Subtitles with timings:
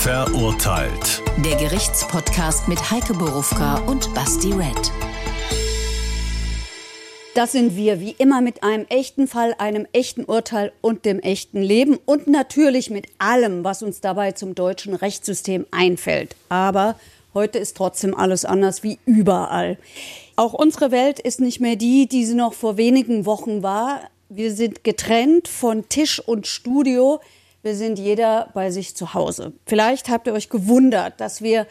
[0.00, 1.24] Verurteilt.
[1.44, 4.92] Der Gerichtspodcast mit Heike Borufka und Basti Red.
[7.34, 11.60] Das sind wir, wie immer mit einem echten Fall, einem echten Urteil und dem echten
[11.60, 16.36] Leben und natürlich mit allem, was uns dabei zum deutschen Rechtssystem einfällt.
[16.48, 16.94] Aber
[17.34, 19.78] heute ist trotzdem alles anders wie überall.
[20.36, 24.02] Auch unsere Welt ist nicht mehr die, die sie noch vor wenigen Wochen war.
[24.28, 27.20] Wir sind getrennt von Tisch und Studio.
[27.68, 29.52] Wir sind jeder bei sich zu Hause.
[29.66, 31.66] Vielleicht habt ihr euch gewundert, dass wir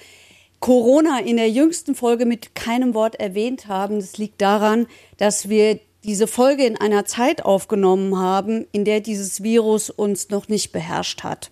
[0.59, 3.99] Corona in der jüngsten Folge mit keinem Wort erwähnt haben.
[3.99, 4.85] Das liegt daran,
[5.17, 10.49] dass wir diese Folge in einer Zeit aufgenommen haben, in der dieses Virus uns noch
[10.49, 11.49] nicht beherrscht hat.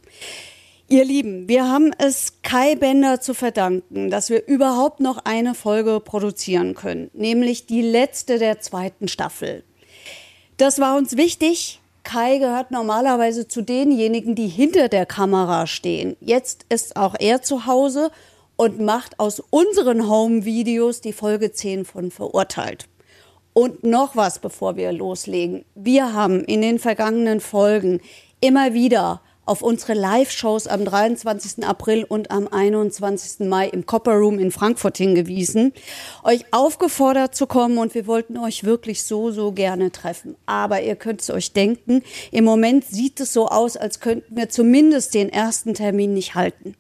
[0.90, 6.00] Ihr Lieben, wir haben es Kai Bender zu verdanken, dass wir überhaupt noch eine Folge
[6.00, 9.64] produzieren können, nämlich die letzte der zweiten Staffel.
[10.58, 16.16] Das war uns wichtig, Kai gehört normalerweise zu denjenigen, die hinter der Kamera stehen.
[16.22, 18.12] Jetzt ist auch er zu Hause
[18.56, 22.88] und macht aus unseren Home-Videos die Folge 10 von Verurteilt.
[23.52, 25.66] Und noch was, bevor wir loslegen.
[25.76, 28.00] Wir haben in den vergangenen Folgen
[28.40, 31.66] immer wieder auf unsere Live-Shows am 23.
[31.66, 33.48] April und am 21.
[33.48, 35.74] Mai im Copper Room in Frankfurt hingewiesen,
[36.24, 40.36] euch aufgefordert zu kommen und wir wollten euch wirklich so, so gerne treffen.
[40.46, 42.02] Aber ihr könnt es euch denken,
[42.32, 46.76] im Moment sieht es so aus, als könnten wir zumindest den ersten Termin nicht halten.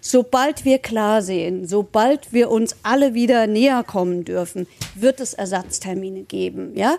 [0.00, 6.22] Sobald wir klar sehen, sobald wir uns alle wieder näher kommen dürfen, wird es Ersatztermine
[6.22, 6.96] geben, ja?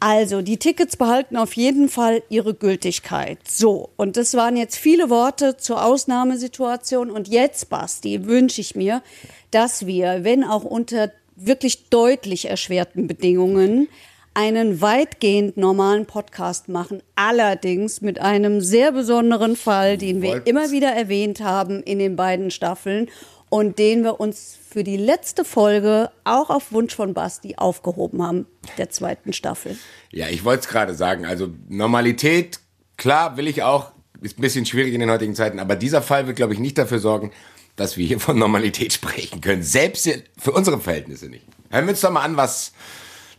[0.00, 3.38] Also, die Tickets behalten auf jeden Fall ihre Gültigkeit.
[3.48, 7.10] So, und das waren jetzt viele Worte zur Ausnahmesituation.
[7.10, 9.02] Und jetzt, Basti, wünsche ich mir,
[9.50, 13.88] dass wir, wenn auch unter wirklich deutlich erschwerten Bedingungen,
[14.34, 17.02] einen weitgehend normalen Podcast machen.
[17.16, 22.52] Allerdings mit einem sehr besonderen Fall, den wir immer wieder erwähnt haben in den beiden
[22.52, 23.08] Staffeln
[23.48, 28.46] und den wir uns für die letzte Folge auch auf Wunsch von Basti aufgehoben haben,
[28.76, 29.78] der zweiten Staffel.
[30.10, 31.24] Ja, ich wollte es gerade sagen.
[31.24, 32.60] Also Normalität,
[32.96, 33.92] klar, will ich auch.
[34.20, 36.76] Ist ein bisschen schwierig in den heutigen Zeiten, aber dieser Fall wird, glaube ich, nicht
[36.76, 37.32] dafür sorgen,
[37.76, 39.62] dass wir hier von Normalität sprechen können.
[39.62, 41.44] Selbst für unsere Verhältnisse nicht.
[41.70, 42.72] Hören wir uns doch mal an, was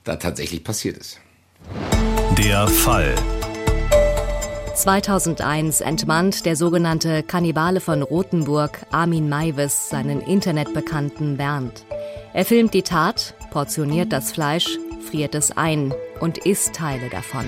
[0.04, 1.20] da tatsächlich passiert ist.
[2.38, 3.16] Der Fall.
[4.80, 11.84] 2001 entmannt der sogenannte Kannibale von Rothenburg Armin Maivis seinen Internetbekannten Bernd.
[12.32, 17.44] Er filmt die Tat, portioniert das Fleisch, friert es ein und isst Teile davon.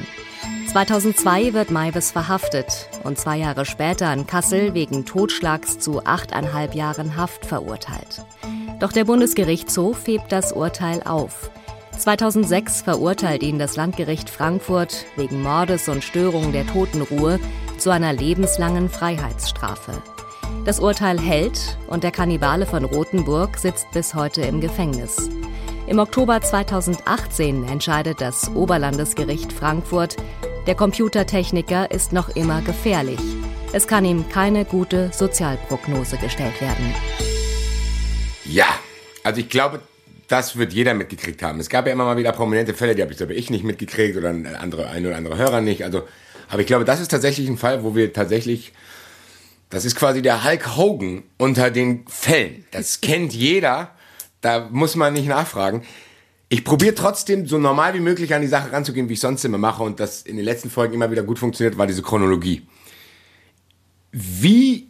[0.74, 7.16] 2002 wird Maivis verhaftet und zwei Jahre später in Kassel wegen Totschlags zu achteinhalb Jahren
[7.16, 8.25] Haft verurteilt.
[8.81, 11.50] Doch der Bundesgerichtshof hebt das Urteil auf.
[12.02, 17.40] 2006 verurteilt ihn das Landgericht Frankfurt wegen Mordes und Störung der Totenruhe
[17.78, 20.02] zu einer lebenslangen Freiheitsstrafe.
[20.66, 25.30] Das Urteil hält und der Kannibale von Rothenburg sitzt bis heute im Gefängnis.
[25.88, 30.18] Im Oktober 2018 entscheidet das Oberlandesgericht Frankfurt,
[30.68, 33.20] der Computertechniker ist noch immer gefährlich.
[33.74, 36.94] Es kann ihm keine gute Sozialprognose gestellt werden.
[38.46, 38.68] Ja,
[39.24, 39.82] also ich glaube,
[40.31, 41.59] das wird jeder mitgekriegt haben.
[41.59, 44.16] Es gab ja immer mal wieder prominente Fälle, die habe ich, glaube ich, nicht mitgekriegt
[44.16, 45.84] oder andere, ein oder andere Hörer nicht.
[45.84, 46.03] Also,
[46.47, 48.72] aber ich glaube, das ist tatsächlich ein Fall, wo wir tatsächlich,
[49.70, 52.66] das ist quasi der Hulk Hogan unter den Fällen.
[52.72, 53.91] Das kennt jeder.
[54.40, 55.84] Da muss man nicht nachfragen.
[56.47, 59.58] Ich probiere trotzdem so normal wie möglich an die Sache ranzugehen, wie ich sonst immer
[59.58, 62.66] mache und das in den letzten Folgen immer wieder gut funktioniert, war diese Chronologie.
[64.12, 64.88] Wie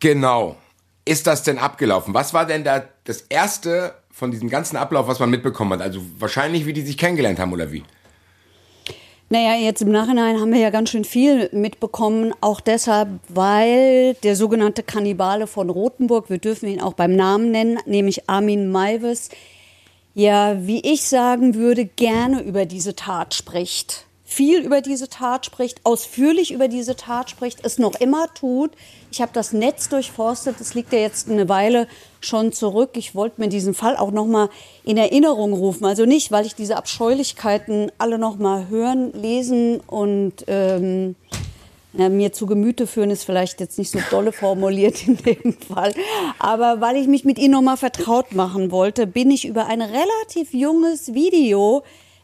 [0.00, 0.56] genau
[1.04, 2.12] ist das denn abgelaufen?
[2.12, 5.80] Was war denn da das erste von diesem ganzen Ablauf, was man mitbekommen hat?
[5.80, 7.84] Also wahrscheinlich, wie die sich kennengelernt haben oder wie?
[9.30, 14.34] Naja, jetzt im Nachhinein haben wir ja ganz schön viel mitbekommen, auch deshalb, weil der
[14.34, 19.28] sogenannte Kannibale von Rothenburg, wir dürfen ihn auch beim Namen nennen, nämlich Armin Maivis,
[20.14, 24.07] ja, wie ich sagen würde, gerne über diese Tat spricht.
[24.30, 28.72] Viel über diese Tat spricht, ausführlich über diese Tat spricht, es noch immer tut.
[29.10, 31.88] Ich habe das Netz durchforstet, das liegt ja jetzt eine Weile
[32.20, 32.90] schon zurück.
[32.92, 34.50] Ich wollte mir diesen Fall auch noch mal
[34.84, 35.86] in Erinnerung rufen.
[35.86, 41.16] Also nicht, weil ich diese Abscheulichkeiten alle noch mal hören, lesen und ähm,
[41.94, 45.94] na, mir zu Gemüte führen, ist vielleicht jetzt nicht so dolle formuliert in dem Fall.
[46.38, 49.80] Aber weil ich mich mit Ihnen noch mal vertraut machen wollte, bin ich über ein
[49.80, 51.82] relativ junges Video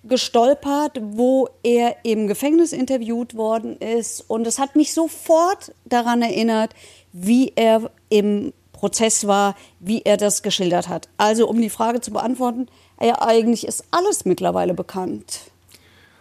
[0.08, 4.24] gestolpert, wo er im Gefängnis interviewt worden ist.
[4.28, 6.74] Und es hat mich sofort daran erinnert,
[7.12, 11.08] wie er im Prozess war, wie er das geschildert hat.
[11.16, 12.68] Also um die Frage zu beantworten,
[13.00, 15.40] ja, eigentlich ist alles mittlerweile bekannt.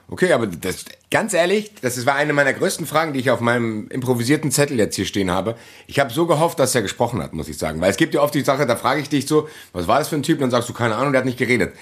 [0.10, 3.88] Okay, aber das, ganz ehrlich, das war eine meiner größten Fragen, die ich auf meinem
[3.88, 5.56] improvisierten Zettel jetzt hier stehen habe.
[5.88, 7.82] Ich habe so gehofft, dass er gesprochen hat, muss ich sagen.
[7.82, 10.10] Weil es gibt ja oft die Sache, da frage ich dich so, was war das
[10.10, 10.40] für ein Typ?
[10.40, 11.74] Dann sagst du, keine Ahnung, der hat nicht geredet.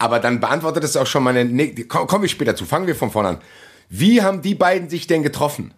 [0.00, 3.10] Aber dann beantwortet es auch schon meine, nee, komme ich später zu, fangen wir von
[3.10, 3.38] vorne an.
[3.90, 5.74] Wie haben die beiden sich denn getroffen?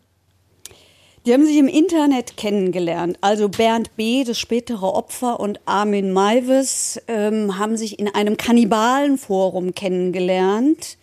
[1.26, 3.18] Die haben sich im Internet kennengelernt.
[3.20, 9.74] Also Bernd B., das spätere Opfer, und Armin Maivis ähm, haben sich in einem Kannibalenforum
[9.74, 10.98] kennengelernt.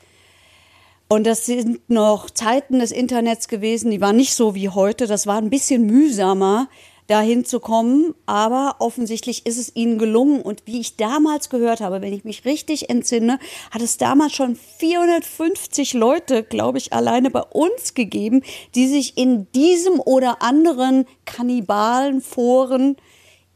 [1.10, 5.08] Und das sind noch Zeiten des Internets gewesen, die waren nicht so wie heute.
[5.08, 6.70] Das war ein bisschen mühsamer,
[7.10, 8.14] dahin zu kommen.
[8.26, 10.42] Aber offensichtlich ist es ihnen gelungen.
[10.42, 13.40] Und wie ich damals gehört habe, wenn ich mich richtig entsinne,
[13.72, 18.44] hat es damals schon 450 Leute, glaube ich, alleine bei uns gegeben,
[18.76, 22.98] die sich in diesem oder anderen Kannibalenforen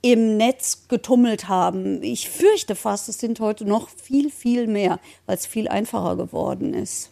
[0.02, 2.04] im Netz getummelt haben.
[2.04, 6.74] Ich fürchte fast, es sind heute noch viel, viel mehr, weil es viel einfacher geworden
[6.74, 7.10] ist.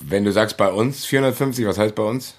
[0.00, 2.34] Wenn du sagst bei uns 450, was heißt bei uns?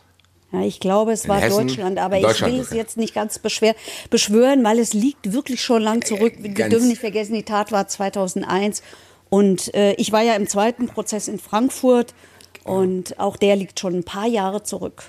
[0.52, 1.68] Ja, ich glaube, es war Hessen?
[1.68, 3.76] Deutschland, aber Deutschland, ich will es jetzt nicht ganz beschwer,
[4.10, 6.34] beschwören, weil es liegt wirklich schon lang zurück.
[6.40, 8.82] Wir ganz- dürfen nicht vergessen, die Tat war 2001
[9.30, 12.16] und äh, ich war ja im zweiten Prozess in Frankfurt
[12.64, 15.04] und auch der liegt schon ein paar Jahre zurück.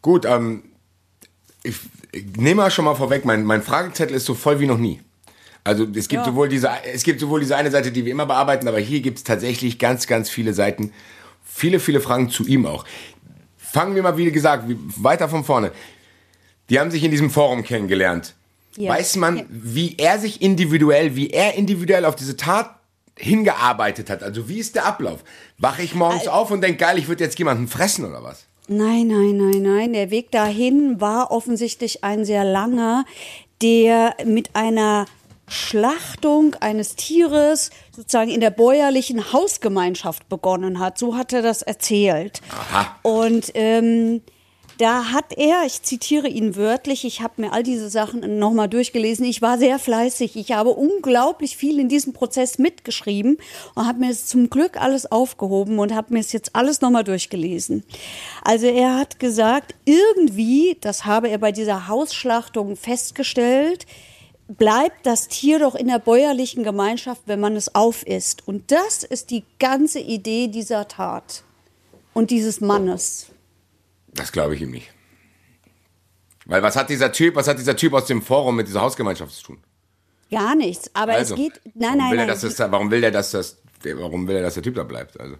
[0.00, 0.62] Gut, ähm,
[1.62, 1.76] ich,
[2.12, 5.00] ich nehme mal schon mal vorweg, mein, mein Fragezettel ist so voll wie noch nie.
[5.64, 6.24] Also es gibt, Ja.
[6.24, 9.18] sowohl diese, es gibt sowohl diese eine Seite, die wir immer bearbeiten, aber hier gibt
[9.18, 10.92] es tatsächlich ganz, ganz viele Seiten.
[11.42, 12.84] Viele, viele Fragen zu ihm auch.
[13.74, 15.72] Fangen wir mal, wie gesagt, weiter von vorne.
[16.70, 18.36] Die haben sich in diesem Forum kennengelernt.
[18.76, 18.92] Ja.
[18.92, 22.70] Weiß man, wie er sich individuell, wie er individuell auf diese Tat
[23.18, 24.22] hingearbeitet hat?
[24.22, 25.24] Also wie ist der Ablauf?
[25.58, 28.46] Wache ich morgens auf und denke, geil, ich würde jetzt jemanden fressen oder was?
[28.68, 29.92] Nein, nein, nein, nein.
[29.92, 33.04] Der Weg dahin war offensichtlich ein sehr langer,
[33.60, 35.06] der mit einer
[35.46, 40.98] Schlachtung eines Tieres sozusagen in der bäuerlichen Hausgemeinschaft begonnen hat.
[40.98, 42.40] So hat er das erzählt.
[42.50, 42.96] Aha.
[43.02, 44.22] Und ähm,
[44.78, 49.24] da hat er, ich zitiere ihn wörtlich, ich habe mir all diese Sachen nochmal durchgelesen,
[49.24, 53.38] ich war sehr fleißig, ich habe unglaublich viel in diesem Prozess mitgeschrieben
[53.74, 57.04] und habe mir es zum Glück alles aufgehoben und habe mir es jetzt alles nochmal
[57.04, 57.84] durchgelesen.
[58.42, 63.86] Also er hat gesagt, irgendwie, das habe er bei dieser Hausschlachtung festgestellt,
[64.48, 68.46] bleibt das Tier doch in der bäuerlichen Gemeinschaft, wenn man es aufisst.
[68.46, 71.42] Und das ist die ganze Idee dieser Tat
[72.12, 73.26] und dieses Mannes.
[74.12, 74.90] Das glaube ich ihm nicht.
[76.46, 79.32] Weil was hat dieser Typ, was hat dieser Typ aus dem Forum mit dieser Hausgemeinschaft
[79.32, 79.58] zu tun?
[80.30, 80.90] Gar nichts.
[80.94, 81.60] Aber Also, es geht.
[81.74, 82.28] Nein, warum nein, will er, nein.
[82.28, 85.18] dass das, warum will er, dass das, warum will er, dass der Typ da bleibt?
[85.18, 85.36] Also,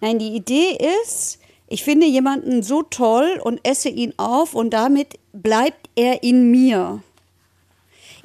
[0.00, 1.38] Nein, die Idee ist,
[1.68, 7.02] ich finde jemanden so toll und esse ihn auf und damit bleibt er in mir.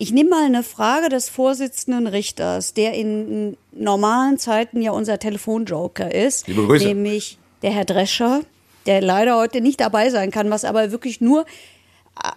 [0.02, 6.12] Ich nehme mal eine Frage des Vorsitzenden Richters, der in normalen Zeiten ja unser Telefonjoker
[6.12, 6.88] ist, Liebe Grüße.
[6.88, 8.42] nämlich der Herr Drescher,
[8.88, 11.46] der leider heute nicht dabei sein kann, was aber wirklich nur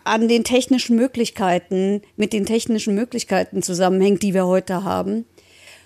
[0.04, 5.24] an den technischen Möglichkeiten, mit den technischen Möglichkeiten zusammenhängt, die wir heute haben.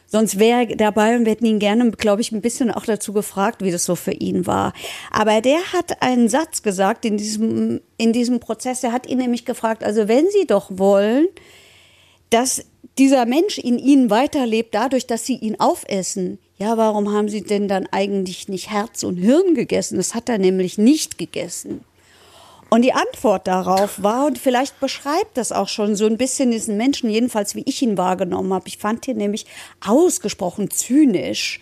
[0.05, 3.13] Sonst wäre er dabei und wir hätten ihn gerne, glaube ich, ein bisschen auch dazu
[3.13, 4.73] gefragt, wie das so für ihn war.
[5.13, 8.83] Aber der hat einen Satz gesagt in diesem, in diesem Prozess.
[8.83, 11.29] Er hat ihn nämlich gefragt, also wenn Sie doch wollen,
[12.31, 12.65] dass
[12.99, 17.69] dieser Mensch in Ihnen weiterlebt, dadurch, dass Sie ihn aufessen, ja, warum haben Sie denn
[17.69, 19.97] dann eigentlich nicht Herz und Hirn gegessen?
[19.97, 21.85] Das hat er nämlich nicht gegessen.
[22.71, 26.77] Und die Antwort darauf war, und vielleicht beschreibt das auch schon so ein bisschen diesen
[26.77, 28.69] Menschen, jedenfalls wie ich ihn wahrgenommen habe.
[28.69, 29.47] Ich fand ihn nämlich
[29.81, 31.61] ausgesprochen zynisch.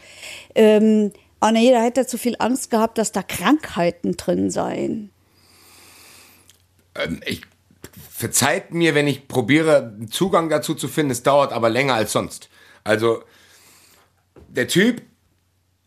[0.55, 1.13] Ähm,
[1.53, 5.11] nee, da hätte zu viel Angst gehabt, dass da Krankheiten drin seien.
[6.97, 7.43] ähm, ich
[8.11, 11.13] verzeiht mir, wenn ich probiere, einen Zugang dazu zu finden.
[11.13, 12.49] Es dauert aber länger als sonst.
[12.85, 13.23] Also,
[14.49, 15.03] der Typ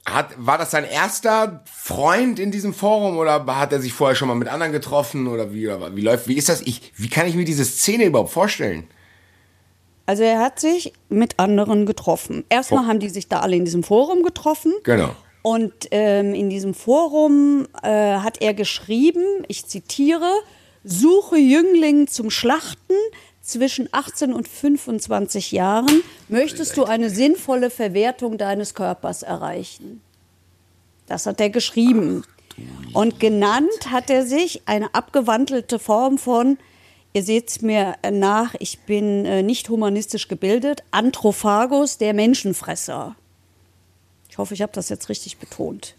[0.05, 4.27] hat, war das sein erster Freund in diesem Forum oder hat er sich vorher schon
[4.27, 6.61] mal mit anderen getroffen oder wie, oder wie läuft, wie ist das?
[6.61, 8.87] Ich, wie kann ich mir diese Szene überhaupt vorstellen?
[10.05, 12.43] Also er hat sich mit anderen getroffen.
[12.49, 14.73] Erstmal Vor- haben die sich da alle in diesem Forum getroffen.
[14.83, 15.15] Genau.
[15.41, 20.31] Und ähm, in diesem Forum äh, hat er geschrieben, ich zitiere,
[20.83, 22.95] suche Jüngling zum Schlachten
[23.41, 26.03] zwischen 18 und 25 Jahren.
[26.27, 30.01] Möchtest du eine sinnvolle Verwertung deines Körpers erreichen?
[31.07, 32.23] Das hat er geschrieben.
[32.93, 36.57] Und genannt hat er sich eine abgewandelte Form von,
[37.13, 43.15] ihr seht es mir nach, ich bin äh, nicht humanistisch gebildet, Anthrophagus, der Menschenfresser.
[44.29, 45.95] Ich hoffe, ich habe das jetzt richtig betont.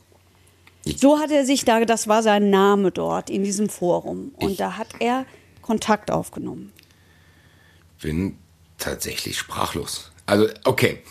[0.98, 4.32] So hat er sich da, das war sein Name dort in diesem Forum.
[4.36, 5.26] Und da hat er
[5.62, 6.72] Kontakt aufgenommen.
[8.02, 8.38] bin
[8.78, 10.10] tatsächlich sprachlos.
[10.26, 11.02] Also, okay.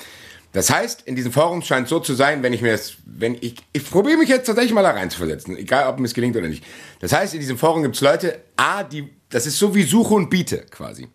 [0.52, 3.36] Das heißt, in diesem Forum scheint es so zu sein, wenn ich mir das, wenn
[3.36, 6.16] ich, ich probiere mich jetzt tatsächlich mal da rein zu versetzen, egal ob mir es
[6.16, 6.64] gelingt oder nicht.
[7.00, 10.16] Das heißt, in diesem Forum gibt es Leute, A, die, das ist so wie Suche
[10.16, 11.08] und Biete quasi.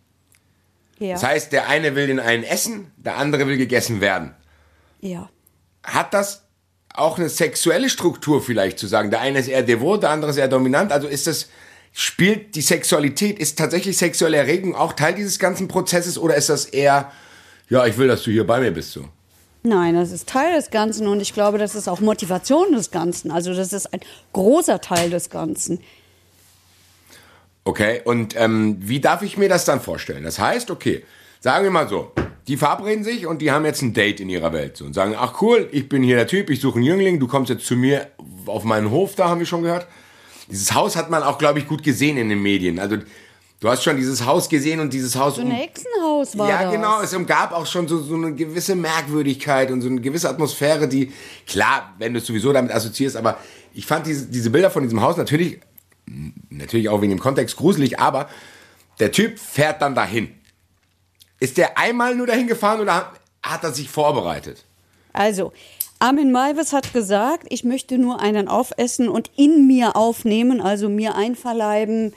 [1.00, 1.14] Ja.
[1.14, 4.34] Das heißt, der eine will den einen essen, der andere will gegessen werden.
[5.00, 5.28] ja.
[5.82, 6.44] Hat das
[6.94, 9.10] auch eine sexuelle Struktur vielleicht zu sagen?
[9.10, 10.92] Der eine ist eher devot, der andere ist eher dominant.
[10.92, 11.48] Also ist das,
[11.92, 16.64] spielt die Sexualität, ist tatsächlich sexuelle Erregung auch Teil dieses ganzen Prozesses oder ist das
[16.66, 17.12] eher,
[17.68, 19.08] ja, ich will, dass du hier bei mir bist so?
[19.62, 23.30] Nein, das ist Teil des Ganzen und ich glaube, das ist auch Motivation des Ganzen.
[23.30, 24.00] Also das ist ein
[24.32, 25.80] großer Teil des Ganzen.
[27.64, 30.22] Okay, und ähm, wie darf ich mir das dann vorstellen?
[30.22, 31.02] Das heißt, okay,
[31.40, 32.12] sagen wir mal so,
[32.46, 35.14] die verabreden sich und die haben jetzt ein Date in ihrer Welt so, und sagen,
[35.16, 37.74] ach cool, ich bin hier der Typ, ich suche einen Jüngling, du kommst jetzt zu
[37.74, 38.08] mir
[38.46, 39.86] auf meinen Hof, da haben wir schon gehört.
[40.50, 42.78] Dieses Haus hat man auch, glaube ich, gut gesehen in den Medien.
[42.78, 42.98] Also
[43.60, 45.36] du hast schon dieses Haus gesehen und dieses Haus...
[45.36, 46.72] So ein Hexenhaus war ja, das.
[46.72, 47.00] genau.
[47.00, 51.12] Es umgab auch schon so, so eine gewisse Merkwürdigkeit und so eine gewisse Atmosphäre, die,
[51.46, 53.38] klar, wenn du es sowieso damit assoziierst, aber
[53.72, 55.60] ich fand diese, diese Bilder von diesem Haus natürlich,
[56.50, 58.28] natürlich auch wegen dem Kontext gruselig, aber
[59.00, 60.28] der Typ fährt dann dahin.
[61.40, 63.12] Ist der einmal nur dahin gefahren oder
[63.42, 64.64] hat, er sich vorbereitet?
[65.12, 65.52] Also,
[65.98, 71.14] Armin Maivis hat gesagt, ich möchte nur einen aufessen und in mir aufnehmen, also mir
[71.14, 72.14] einverleiben,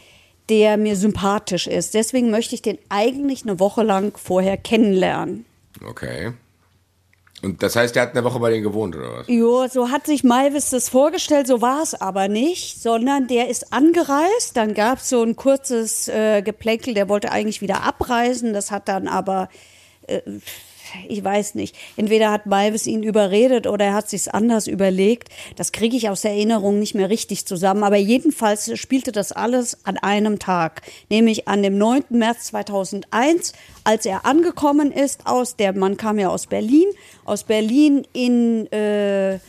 [0.49, 1.93] der mir sympathisch ist.
[1.93, 5.45] Deswegen möchte ich den eigentlich eine Woche lang vorher kennenlernen.
[5.85, 6.33] Okay.
[7.43, 9.27] Und das heißt, der hat eine Woche bei denen gewohnt, oder was?
[9.27, 13.71] Jo, so hat sich Malvis das vorgestellt, so war es aber nicht, sondern der ist
[13.73, 18.71] angereist, dann gab es so ein kurzes äh, Geplänkel, der wollte eigentlich wieder abreisen, das
[18.71, 19.49] hat dann aber,
[20.07, 20.21] äh,
[21.07, 25.71] ich weiß nicht, entweder hat Malvis ihn überredet oder er hat sich's anders überlegt, das
[25.71, 30.39] kriege ich aus Erinnerung nicht mehr richtig zusammen, aber jedenfalls spielte das alles an einem
[30.39, 32.05] Tag, nämlich an dem 9.
[32.09, 33.53] März 2001,
[33.83, 36.87] als er angekommen ist aus, der Mann kam ja aus Berlin,
[37.25, 39.39] aus Berlin in, äh,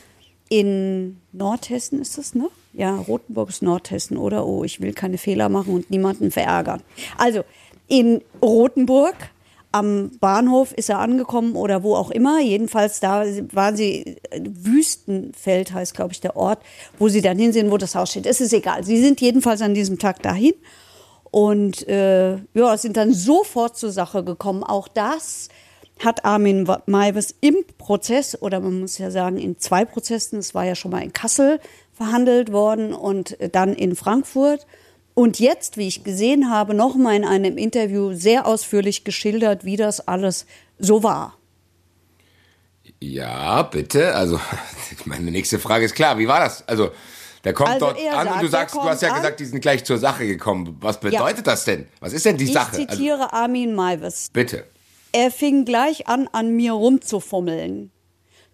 [0.48, 2.48] in Nordhessen ist das, ne?
[2.72, 4.46] Ja, Rothenburg ist Nordhessen, oder?
[4.46, 6.82] Oh, ich will keine Fehler machen und niemanden verärgern.
[7.16, 7.44] Also,
[7.88, 9.14] in Rothenburg
[9.70, 12.40] am Bahnhof ist er angekommen oder wo auch immer.
[12.40, 16.60] Jedenfalls da waren sie, Wüstenfeld heißt, glaube ich, der Ort,
[16.98, 18.26] wo sie dann hinsehen, wo das Haus steht.
[18.26, 18.84] Es ist egal.
[18.84, 20.54] Sie sind jedenfalls an diesem Tag dahin
[21.30, 24.64] und äh, ja, sind dann sofort zur Sache gekommen.
[24.64, 25.48] Auch das
[26.02, 30.64] hat Armin Maivis im Prozess, oder man muss ja sagen, in zwei Prozessen, es war
[30.64, 31.60] ja schon mal in Kassel
[31.92, 34.66] verhandelt worden und dann in Frankfurt.
[35.18, 39.74] Und jetzt, wie ich gesehen habe, noch mal in einem Interview sehr ausführlich geschildert, wie
[39.74, 40.46] das alles
[40.78, 41.36] so war.
[43.00, 44.14] Ja, bitte.
[44.14, 44.38] Also,
[45.06, 46.18] meine nächste Frage ist klar.
[46.18, 46.68] Wie war das?
[46.68, 46.92] Also,
[47.42, 49.16] der kommt Also dort an und sagt, du er sagst, du hast ja an.
[49.16, 50.76] gesagt, die sind gleich zur Sache gekommen.
[50.80, 51.88] Was bedeutet das denn?
[51.98, 52.76] Was ist denn die Ich Sache?
[52.76, 54.30] Also, zitiere Armin Maivis.
[54.32, 54.66] bitte.
[55.10, 57.90] Er fing gleich an, an mir rumzufummeln.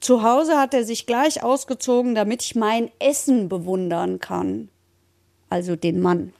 [0.00, 4.70] Zu Hause hat er sich gleich ausgezogen, damit ich mein Essen bewundern kann.
[5.50, 6.32] Also den Mann.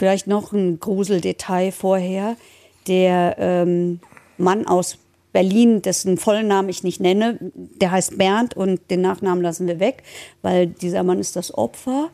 [0.00, 2.38] Vielleicht noch ein Gruseldetail vorher.
[2.86, 4.00] Der ähm,
[4.38, 4.96] Mann aus
[5.34, 9.78] Berlin, dessen vollen Namen ich nicht nenne, der heißt Bernd und den Nachnamen lassen wir
[9.78, 10.02] weg,
[10.40, 12.08] weil dieser Mann ist das Opfer.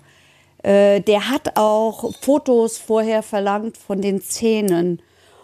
[0.65, 5.01] Äh, der hat auch Fotos vorher verlangt von den Zähnen.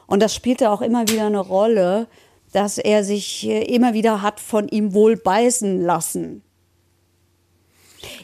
[0.08, 2.08] Und das spielte auch immer wieder eine Rolle,
[2.50, 6.42] dass er sich äh, immer wieder hat von ihm wohl beißen lassen.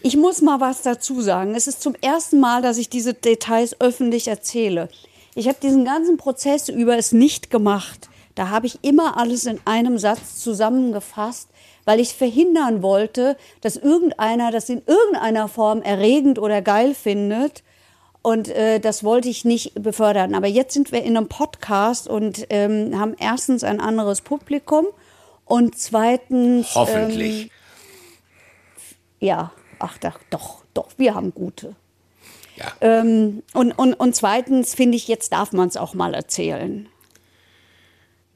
[0.02, 1.54] Ich muss mal was dazu sagen.
[1.54, 4.88] Es ist zum ersten Mal, dass ich diese Details öffentlich erzähle.
[5.34, 8.08] Ich habe diesen ganzen Prozess über es nicht gemacht.
[8.34, 11.48] Da habe ich immer alles in einem Satz zusammengefasst,
[11.84, 17.62] weil ich verhindern wollte, dass irgendeiner das in irgendeiner Form erregend oder geil findet.
[18.22, 20.34] Und äh, das wollte ich nicht befördern.
[20.34, 24.86] Aber jetzt sind wir in einem Podcast und ähm, haben erstens ein anderes Publikum
[25.44, 26.74] und zweitens.
[26.74, 27.42] Hoffentlich.
[27.42, 27.50] Ähm,
[29.20, 31.74] ja, ach doch, doch, doch, wir haben gute.
[32.56, 32.72] ja.
[32.80, 36.88] Ähm, und, und, und zweitens finde ich, jetzt darf man es auch mal erzählen.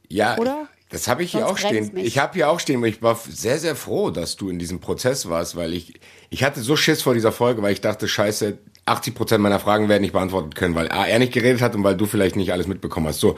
[0.08, 0.68] Ja, Oder?
[0.90, 1.90] das habe ich hier Sonst auch stehen.
[1.94, 2.04] mich.
[2.04, 5.28] Ich habe hier auch stehen, ich war sehr, sehr froh, dass du in diesem Prozess
[5.28, 5.94] warst, weil ich,
[6.28, 9.88] ich hatte so Schiss vor dieser Folge, weil ich dachte, scheiße, 80 Prozent meiner Fragen
[9.88, 12.52] werden nicht beantwortet können, weil A, er nicht geredet hat und weil du vielleicht nicht
[12.52, 13.20] alles mitbekommen hast.
[13.20, 13.36] So,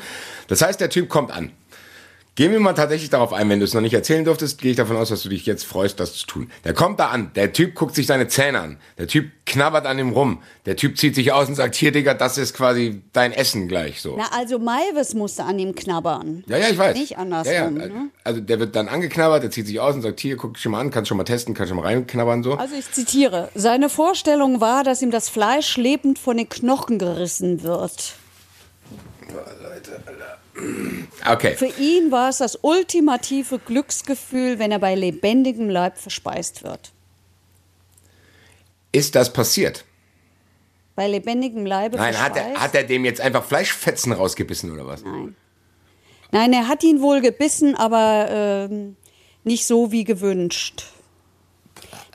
[0.48, 1.52] das heißt, der Typ kommt an.
[2.36, 4.76] Gehen wir mal tatsächlich darauf ein, wenn du es noch nicht erzählen durftest, gehe ich
[4.76, 6.50] davon aus, dass du dich jetzt freust, das zu tun.
[6.64, 10.00] Der kommt da an, der Typ guckt sich seine Zähne an, der Typ knabbert an
[10.00, 13.30] ihm rum, der Typ zieht sich aus und sagt, hier Digga, das ist quasi dein
[13.30, 14.16] Essen gleich so.
[14.18, 16.42] Na, also Maivis musste an ihm knabbern.
[16.48, 16.96] Ja, ja, ich weiß.
[16.96, 17.52] Nicht andersrum.
[17.52, 17.70] Ja, ja.
[17.70, 18.08] Ne?
[18.24, 20.72] Also der wird dann angeknabbert, der zieht sich aus und sagt, hier, guck dich schon
[20.72, 22.54] mal an, kannst schon mal testen, kannst schon mal reinknabbern so.
[22.54, 27.62] Also ich zitiere, seine Vorstellung war, dass ihm das Fleisch lebend von den Knochen gerissen
[27.62, 28.14] wird.
[29.34, 30.38] Leute, Alter.
[31.32, 31.56] Okay.
[31.56, 36.92] Für ihn war es das ultimative Glücksgefühl, wenn er bei lebendigem Leib verspeist wird.
[38.92, 39.84] Ist das passiert?
[40.94, 42.56] Bei lebendigem Leibe Nein, hat verspeist?
[42.56, 45.02] er, hat er dem jetzt einfach Fleischfetzen rausgebissen oder was?
[45.02, 45.34] Nein.
[46.30, 48.96] Nein, er hat ihn wohl gebissen, aber ähm,
[49.42, 50.84] nicht so wie gewünscht.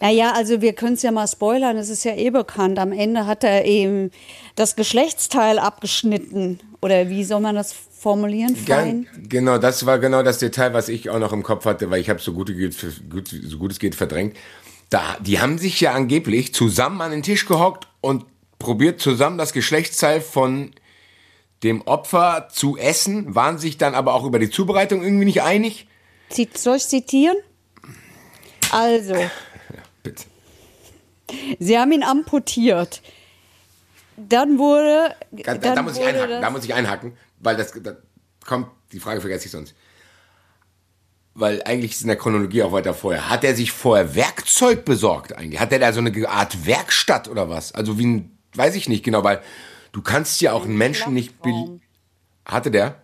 [0.02, 2.80] Naja, also wir können es ja mal spoilern, es ist ja eh bekannt.
[2.80, 4.12] Am Ende hat er eben
[4.56, 6.60] das Geschlechtsteil abgeschnitten.
[6.82, 8.56] Oder wie soll man das formulieren?
[8.56, 9.08] Fein?
[9.28, 12.10] Genau, das war genau das Detail, was ich auch noch im Kopf hatte, weil ich
[12.10, 14.38] habe so gut, es- gut, so gut es geht verdrängt.
[14.90, 18.26] Da, die haben sich ja angeblich zusammen an den Tisch gehockt und
[18.60, 20.72] probiert zusammen das Geschlechtsteil von
[21.64, 25.88] dem Opfer zu essen, waren sich dann aber auch über die Zubereitung irgendwie nicht einig.
[26.56, 27.36] Soll ich zitieren?
[28.72, 29.16] Also,
[30.04, 30.24] Bitte.
[31.60, 33.02] sie haben ihn amputiert.
[34.28, 35.16] Dann wurde.
[35.32, 37.96] Da, dann da, muss ich einhaken, das- da muss ich einhaken, weil das, da
[38.46, 39.74] kommt, die Frage vergesse ich sonst.
[41.36, 43.30] Weil eigentlich ist in der Chronologie auch weiter vorher.
[43.30, 45.60] Hat er sich vorher Werkzeug besorgt eigentlich?
[45.60, 47.72] Hat er da so eine Art Werkstatt oder was?
[47.74, 49.42] Also wie ein, weiß ich nicht genau, weil
[49.92, 51.34] du kannst ja auch einen Menschen nicht...
[52.46, 53.04] Hatte der?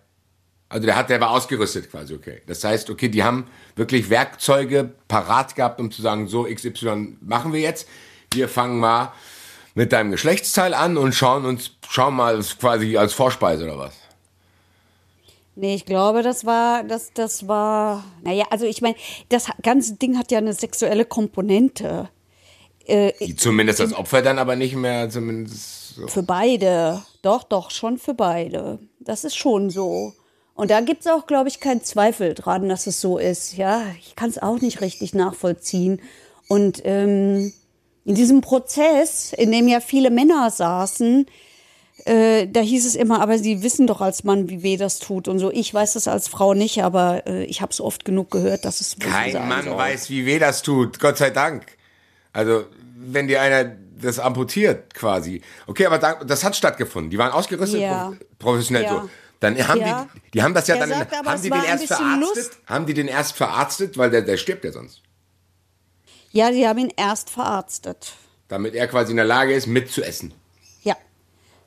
[0.68, 2.42] Also der hat, der war ausgerüstet quasi, okay.
[2.48, 3.46] Das heißt, okay, die haben
[3.76, 7.88] wirklich Werkzeuge parat gehabt, um zu sagen, so XY machen wir jetzt.
[8.34, 9.12] Wir fangen mal
[9.76, 13.92] mit deinem Geschlechtsteil an und schauen uns, schauen mal quasi als Vorspeise oder was.
[15.54, 18.96] Nee, ich glaube, das war, das, das war, naja, also ich meine,
[19.28, 22.08] das ganze Ding hat ja eine sexuelle Komponente.
[22.88, 26.06] Die zumindest das Opfer dann aber nicht mehr, zumindest so.
[26.06, 27.02] Für beide.
[27.22, 28.78] Doch, doch, schon für beide.
[29.00, 30.14] Das ist schon so.
[30.54, 33.56] Und da gibt es auch, glaube ich, keinen Zweifel dran, dass es so ist.
[33.56, 36.00] Ja, ich kann es auch nicht richtig nachvollziehen.
[36.48, 37.52] Und ähm,
[38.06, 41.26] in diesem Prozess, in dem ja viele Männer saßen,
[42.04, 45.26] äh, da hieß es immer, aber sie wissen doch als Mann, wie weh das tut
[45.28, 45.50] und so.
[45.50, 48.80] Ich weiß das als Frau nicht, aber äh, ich habe es oft genug gehört, dass
[48.80, 49.76] es Kein Mann soll.
[49.76, 51.66] weiß, wie weh das tut, Gott sei Dank.
[52.32, 52.64] Also,
[52.96, 55.40] wenn dir einer das amputiert quasi.
[55.66, 57.10] Okay, aber da, das hat stattgefunden.
[57.10, 58.08] Die waren ausgerüstet, Ja.
[58.08, 59.00] prof- professionell Ja.
[59.02, 59.10] so.
[59.40, 60.06] Dann haben Ja.
[60.14, 62.20] die, die haben das ja Er dann, sagt haben die den erst verarztet?
[62.20, 62.58] Lust.
[62.66, 65.00] Haben die den erst verarztet, weil der, der stirbt ja sonst.
[66.36, 68.12] Ja, sie haben ihn erst verarztet.
[68.48, 70.34] Damit er quasi in der Lage ist, mitzuessen.
[70.82, 70.94] Ja.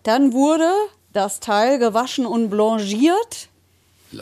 [0.03, 0.71] Dann wurde
[1.12, 3.49] das Teil gewaschen und blanchiert,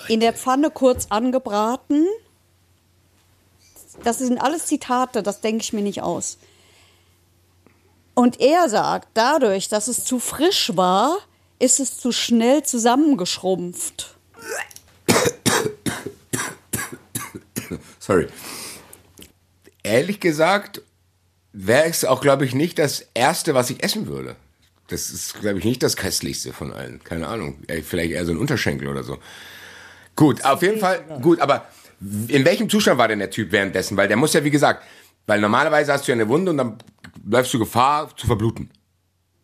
[0.07, 2.07] in der Pfanne kurz angebraten.
[4.05, 6.37] Das sind alles Zitate, das denke ich mir nicht aus.
[8.13, 11.17] Und er sagt, dadurch, dass es zu frisch war,
[11.59, 14.15] ist es zu schnell zusammengeschrumpft.
[17.99, 18.29] Sorry.
[19.87, 20.81] Ehrlich gesagt,
[21.53, 24.35] wäre es auch, glaube ich, nicht das Erste, was ich essen würde.
[24.89, 27.03] Das ist, glaube ich, nicht das Köstlichste von allen.
[27.03, 27.59] Keine Ahnung.
[27.83, 29.17] Vielleicht eher so ein Unterschenkel oder so.
[30.15, 31.67] Gut, auf jeden Fall, gut, aber
[32.27, 33.97] in welchem Zustand war denn der Typ währenddessen?
[33.97, 34.83] Weil der muss ja, wie gesagt,
[35.25, 36.77] weil normalerweise hast du ja eine Wunde und dann
[37.25, 38.69] läufst du Gefahr zu verbluten.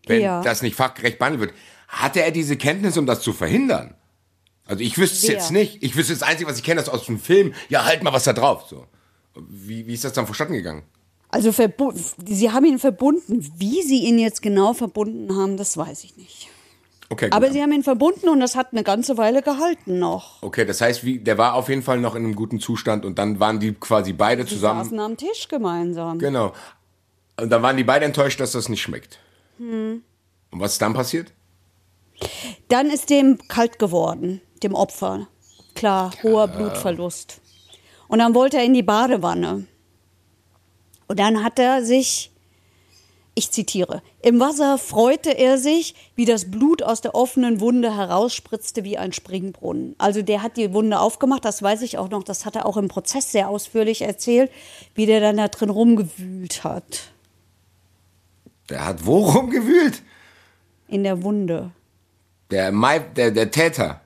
[0.08, 0.42] Wenn Ja.
[0.42, 1.54] das nicht fachgerecht behandelt wird.
[1.88, 3.96] Hatte er diese Kenntnis, um das zu verhindern?
[4.66, 5.84] Also ich wüsste es jetzt nicht.
[5.84, 7.54] Ich wüsste das Einzige, was ich kenne, das aus dem Film.
[7.70, 8.66] Ja, halt mal was da drauf.
[8.70, 8.88] So.
[9.36, 10.84] Wie, wie ist das dann vonstatten gegangen?
[11.30, 11.52] Also
[12.26, 13.52] sie haben ihn verbunden.
[13.58, 16.50] Wie sie ihn jetzt genau verbunden haben, das weiß ich nicht.
[17.10, 17.34] Okay, gut.
[17.34, 20.42] Aber sie haben ihn verbunden und das hat eine ganze Weile gehalten noch.
[20.42, 23.18] okay, das heißt, wie, der war auf jeden Fall noch in einem guten Zustand und
[23.20, 24.84] dann waren die quasi beide Sie zusammen.
[24.84, 26.20] saßen am Tisch gemeinsam.
[26.20, 26.54] Genau.
[27.40, 29.20] Und dann waren die beide enttäuscht, dass das nicht schmeckt.
[29.58, 30.04] Hm.
[30.52, 31.34] Und was ist dann passiert?
[32.68, 35.28] Dann ist dem kalt geworden, dem Opfer.
[35.76, 37.42] Klar, hoher Blutverlust.
[38.08, 39.66] Und dann wollte er in die Badewanne.
[41.08, 42.32] Und dann hat er sich,
[43.36, 48.84] ich zitiere, im Wasser freute er sich, wie das Blut aus der offenen Wunde herausspritzte
[48.84, 49.96] wie ein Springbrunnen.
[49.98, 52.78] Also der hat die Wunde aufgemacht, das weiß ich auch noch, das hat er auch
[52.78, 54.52] im Prozess sehr ausführlich erzählt,
[54.96, 57.12] wie der dann da drin rumgewühlt hat.
[58.70, 60.02] Der hat wo rumgewühlt?
[60.88, 61.72] In der Wunde.
[62.50, 62.72] Der,
[63.16, 64.03] der, der Täter.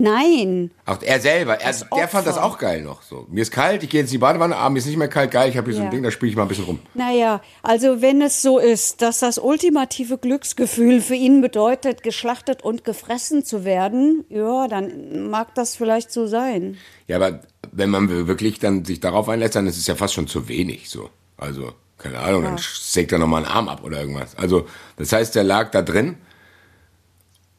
[0.00, 1.60] Nein, Auch er selber.
[1.60, 3.02] Er, der fand das auch geil noch.
[3.02, 3.26] So.
[3.28, 5.32] Mir ist kalt, ich gehe jetzt in die Badewanne, ah, mir ist nicht mehr kalt,
[5.32, 5.90] geil, ich habe hier so ein Ja.
[5.90, 6.78] Ding, da spiele ich mal ein bisschen rum.
[6.94, 12.84] Naja, also wenn es so ist, dass das ultimative Glücksgefühl für ihn bedeutet, geschlachtet und
[12.84, 16.76] gefressen zu werden, ja, dann mag das vielleicht so sein.
[17.08, 17.40] Ja, aber
[17.72, 20.88] wenn man wirklich dann sich darauf einlässt, dann ist es ja fast schon zu wenig.
[20.90, 21.10] So.
[21.36, 24.36] Also, keine Ahnung, dann sägt er nochmal einen Arm ab oder irgendwas.
[24.36, 26.18] Also, das heißt, der lag da drin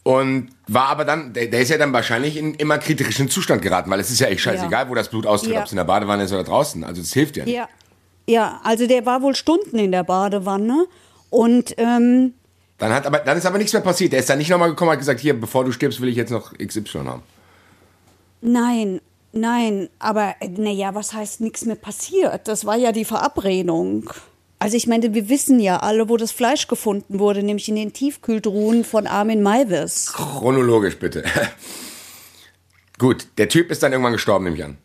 [0.09, 3.91] und war aber dann, der, der ist ja dann wahrscheinlich in immer kritischen Zustand geraten,
[3.91, 5.59] weil es ist ja echt scheißegal, wo das Blut austritt, Ja.
[5.59, 6.83] ob es in der Badewanne ist oder draußen.
[6.83, 7.53] Also, es hilft ja nicht.
[7.53, 7.69] Ja,
[8.27, 10.87] ja, also der war wohl Stunden in der Badewanne
[11.29, 12.33] und ähm,
[12.79, 14.11] Dann, hat aber, dann ist aber nichts mehr passiert.
[14.13, 16.15] Der ist dann nicht nochmal gekommen und hat gesagt, hier, bevor du stirbst, will ich
[16.15, 17.21] jetzt noch XY haben.
[18.41, 22.47] Nein, nein, aber naja, was heißt nichts mehr passiert?
[22.47, 24.09] Das war ja die Verabredung.
[24.59, 27.93] Also ich meine, wir wissen ja alle, wo das Fleisch gefunden wurde, nämlich in den
[27.93, 30.11] Tiefkühltruhen von Armin Maivis.
[30.13, 31.23] Chronologisch bitte.
[32.99, 34.77] Gut, der Typ ist dann irgendwann gestorben, nehme ich an.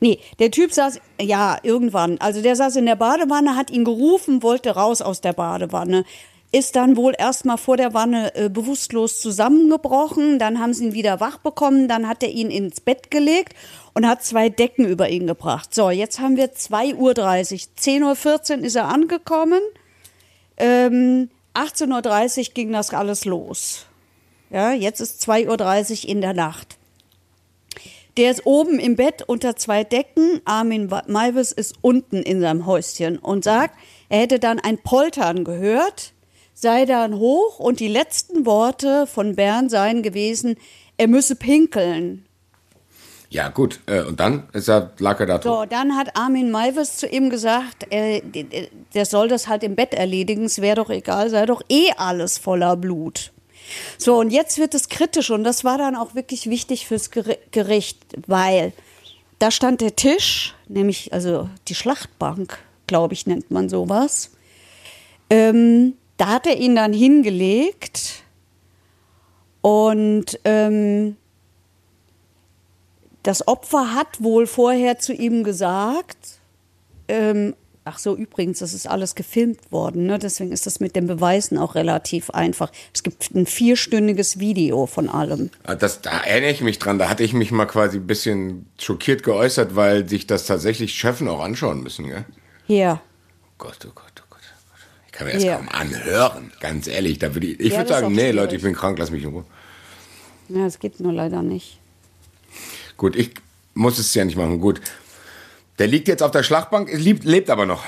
[0.00, 2.18] Nee, der Typ saß, ja, irgendwann.
[2.18, 6.04] Also der saß in der Badewanne, hat ihn gerufen, wollte raus aus der Badewanne.
[6.54, 10.38] Ist dann wohl erstmal vor der Wanne äh, bewusstlos zusammengebrochen.
[10.38, 11.88] Dann haben sie ihn wieder wach bekommen.
[11.88, 13.56] Dann hat er ihn ins Bett gelegt
[13.92, 15.74] und hat zwei Decken über ihn gebracht.
[15.74, 18.14] So, jetzt haben wir 2.30 Uhr.
[18.14, 19.58] 10.14 Uhr ist er angekommen.
[20.56, 23.86] Ähm, 18.30 Uhr ging das alles los.
[24.50, 26.76] Ja, jetzt ist 2.30 Uhr in der Nacht.
[28.16, 30.40] Der ist oben im Bett unter zwei Decken.
[30.44, 33.74] Armin Maivis ist unten in seinem Häuschen und sagt,
[34.08, 36.13] er hätte dann ein Poltern gehört,
[36.64, 40.56] sei dann hoch und die letzten Worte von Bern seien gewesen,
[40.96, 42.24] er müsse pinkeln.
[43.28, 43.80] Ja, gut.
[43.84, 45.52] Äh, und dann ist er, lag er da tot.
[45.52, 48.22] So, dann hat Armin Maivis zu ihm gesagt, äh,
[48.94, 52.38] der soll das halt im Bett erledigen, es wäre doch egal, sei doch eh alles
[52.38, 53.32] voller Blut.
[53.98, 57.98] So, und jetzt wird es kritisch und das war dann auch wirklich wichtig fürs Gericht,
[58.26, 58.72] weil
[59.38, 64.30] da stand der Tisch, nämlich also die Schlachtbank, glaube ich, nennt man sowas.
[65.28, 68.22] Ähm, da hat er ihn dann hingelegt
[69.60, 71.16] und ähm,
[73.22, 76.40] das Opfer hat wohl vorher zu ihm gesagt,
[77.08, 77.54] ähm,
[77.86, 80.18] Ach so, übrigens, das ist alles gefilmt worden, ne?
[80.18, 82.72] deswegen ist das mit den Beweisen auch relativ einfach.
[82.94, 85.50] Es gibt ein vierstündiges Video von allem.
[85.64, 88.66] Ah, das, da erinnere ich mich dran, da hatte ich mich mal quasi ein bisschen
[88.80, 92.24] schockiert geäußert, weil sich das tatsächlich Chefen auch anschauen müssen, gell?
[92.68, 93.02] Ja.
[93.42, 94.23] Oh Gott, oh Gott, oh
[95.14, 95.56] kann mir das ja.
[95.56, 97.18] kaum anhören, ganz ehrlich.
[97.18, 98.34] Da würde ich ich Ja, würde sagen, nee, schwierig.
[98.34, 99.44] Leute, ich bin krank, lass mich in Ruhe.
[100.48, 101.78] Ja, es geht nur leider nicht.
[102.96, 103.30] Gut, ich
[103.74, 104.60] muss es ja nicht machen.
[104.60, 104.80] Gut.
[105.78, 107.82] Der liegt jetzt auf der Schlachtbank, lebt, lebt aber noch.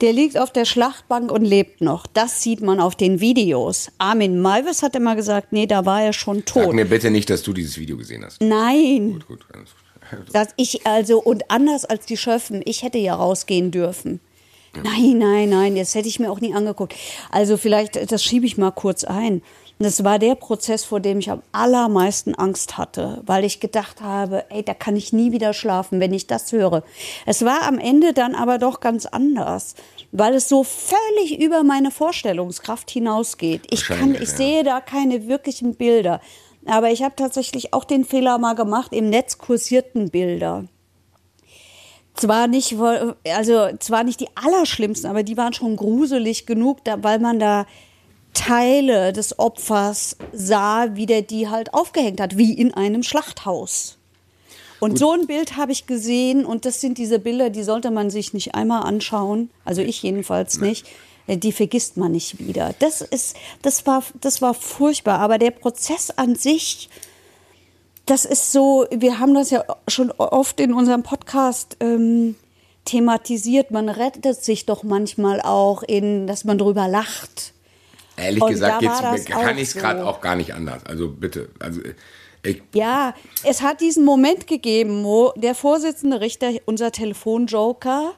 [0.00, 2.06] Der liegt auf der Schlachtbank und lebt noch.
[2.06, 3.90] Das sieht man auf den Videos.
[3.98, 6.74] Armin Maivis hat immer gesagt, nee, da war er schon Sag tot.
[6.74, 8.40] mir bitte nicht, dass du dieses Video gesehen hast.
[8.42, 9.46] Nein, Gut, gut.
[9.52, 10.34] alles gut.
[10.34, 14.20] dass ich also und anders als die Schöffen, ich hätte ja rausgehen dürfen.
[14.74, 16.94] Nein, nein, nein, das hätte ich mir auch nie angeguckt.
[17.30, 19.42] Also vielleicht, das schiebe ich mal kurz ein.
[19.78, 24.44] Das war der Prozess, vor dem ich am allermeisten Angst hatte, weil ich gedacht habe,
[24.50, 26.84] ey, da kann ich nie wieder schlafen, wenn ich das höre.
[27.26, 29.74] Es war am Ende dann aber doch ganz anders,
[30.12, 33.62] weil es so völlig über meine Vorstellungskraft hinausgeht.
[33.70, 36.20] Ich kann, ich sehe da keine wirklichen Bilder.
[36.64, 40.68] Aber ich habe tatsächlich auch den Fehler mal gemacht, im Netz kursierten Bilder
[42.14, 47.38] zwar nicht, also zwar nicht die allerschlimmsten, aber die waren schon gruselig genug, weil man
[47.38, 47.66] da
[48.34, 53.98] Teile des Opfers sah, wie der die halt aufgehängt hat, wie in einem Schlachthaus.
[54.80, 58.10] Und so ein Bild habe ich gesehen und das sind diese Bilder, die sollte man
[58.10, 60.86] sich nicht einmal anschauen, also ich jedenfalls nicht.
[61.28, 62.74] Die vergisst man nicht wieder.
[62.80, 65.20] Das ist, das war, das war furchtbar.
[65.20, 66.88] Aber der Prozess an sich,
[68.06, 72.34] das ist so, wir haben das ja schon oft in unserem Podcast ähm,
[72.84, 73.70] thematisiert.
[73.70, 77.52] Man rettet sich doch manchmal auch in, dass man drüber lacht.
[78.16, 80.06] Ehrlich Und gesagt das kann ich es gerade so.
[80.06, 80.84] auch gar nicht anders.
[80.84, 81.48] Also bitte.
[81.60, 81.80] Also
[82.42, 88.14] ich, Ja, es hat diesen Moment gegeben, wo der Vorsitzende Richter, unser Telefonjoker,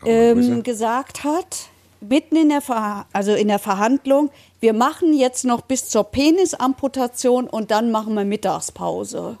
[0.00, 0.10] Grüße.
[0.10, 1.66] ähm, gesagt hat,
[2.08, 7.46] mitten in der, Ver also in der Verhandlung, wir machen jetzt noch bis zur Penisamputation
[7.48, 9.36] und dann machen wir Mittagspause.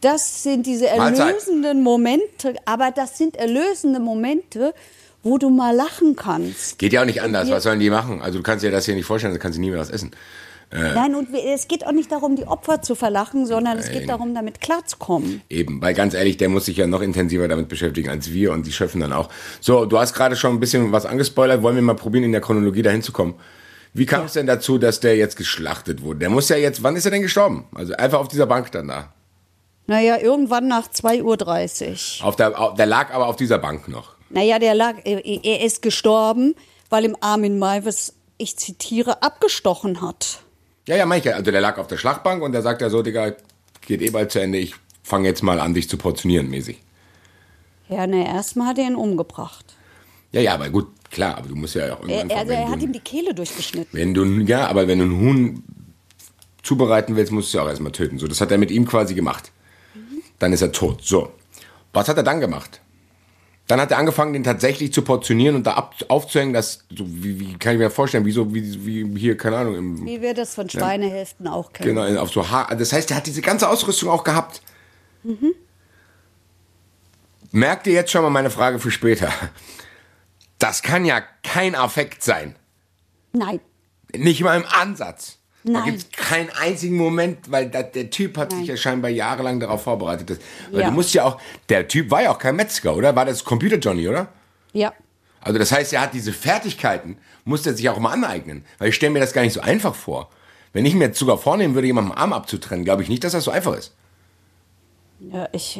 [0.00, 4.74] Das sind diese erlösenden Momente, aber das sind erlösende Momente,
[5.22, 6.78] wo du mal lachen kannst.
[6.78, 7.50] geht ja auch nicht anders.
[7.50, 8.22] Was sollen die machen?
[8.22, 10.12] Also du kannst dir das hier nicht vorstellen, dann kannst du nie mehr was essen.
[10.72, 14.34] Nein, und es geht auch nicht darum, die Opfer zu verlachen, sondern es geht darum,
[14.34, 15.42] damit klarzukommen.
[15.48, 18.66] Eben, weil ganz ehrlich, der muss sich ja noch intensiver damit beschäftigen als wir und
[18.66, 19.30] die Schöffen dann auch.
[19.60, 21.62] So, du hast gerade schon ein bisschen was angespoilert.
[21.62, 23.34] Wollen wir mal probieren, in der Chronologie dahin zu kommen?
[23.92, 26.20] Wie kam es denn dazu, dass der jetzt geschlachtet wurde?
[26.20, 27.66] Der muss ja jetzt, wann ist er denn gestorben?
[27.74, 29.12] Also einfach auf dieser Bank dann da.
[29.88, 32.26] Naja, irgendwann nach 2.30 Uhr.
[32.28, 34.14] Auf der, auf, der lag aber auf dieser Bank noch.
[34.28, 36.54] Naja, der lag, er, er ist gestorben,
[36.90, 40.44] weil ihm Armin Maivis, ich zitiere, abgestochen hat.
[40.90, 43.32] Ja, ja, Michael, also der lag auf der Schlachtbank und der sagt ja so, Digga,
[43.82, 44.74] geht eh bald zu Ende, ich
[45.04, 46.80] fange jetzt mal an, dich zu portionieren, mäßig.
[47.88, 49.76] Ja, na, erstmal hat er ihn umgebracht.
[50.32, 52.38] Ja, ja, aber gut, klar, aber du musst ja auch Er, irgendwann...
[52.38, 53.96] also wenn er du- hat ihm die Kehle durchgeschnitten.
[53.96, 55.62] Wenn du, ja, aber wenn du einen Huhn
[56.64, 58.18] zubereiten willst, musst du ja auch erstmal töten.
[58.18, 59.52] So, das hat er mit ihm quasi gemacht.
[60.40, 61.04] Dann ist er tot.
[61.04, 61.32] So.
[61.92, 62.80] Was hat er dann gemacht?
[63.70, 67.38] Dann hat er angefangen, den tatsächlich zu portionieren und da ab, aufzuhängen, dass, so, wie,
[67.38, 70.34] wie kann ich mir vorstellen, wie so, wie, wie hier, keine Ahnung, im, Wie wir
[70.34, 71.94] das von Schweinehälften auch kennen.
[71.94, 72.74] Genau, auf so Haar.
[72.74, 74.60] Das heißt, er hat diese ganze Ausrüstung auch gehabt.
[77.52, 79.32] Merkt ihr jetzt schon mal meine Frage für später?
[80.58, 82.56] Das kann ja kein Affekt sein.
[83.32, 83.60] Nein.
[84.16, 85.38] Nicht mal im Ansatz.
[85.62, 85.84] Da Nein.
[85.84, 89.82] gibt es keinen einzigen Moment, weil da, der Typ hat sich ja scheinbar jahrelang darauf
[89.82, 90.40] vorbereitet.
[90.70, 90.86] Weil Ja.
[90.88, 93.14] du musst ja auch, der Typ war ja auch kein Metzger, oder?
[93.14, 94.28] War das Computer Johnny, oder?
[94.72, 94.94] Ja.
[95.42, 98.64] Also das heißt, er hat diese Fertigkeiten, musste er sich auch mal aneignen.
[98.78, 100.30] Weil ich stelle mir das gar nicht so einfach vor.
[100.72, 103.44] Wenn ich mir jetzt sogar vornehmen würde, jemanden Arm abzutrennen, glaube ich nicht, dass das
[103.44, 103.92] so einfach ist.
[105.20, 105.78] Ja, ich,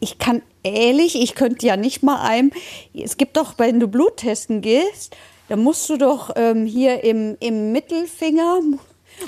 [0.00, 2.50] ich kann ehrlich, ich könnte ja nicht mal einem.
[2.94, 5.16] Es gibt doch, wenn du Blut testen gehst,
[5.48, 8.60] da musst du doch ähm, hier im, im Mittelfinger.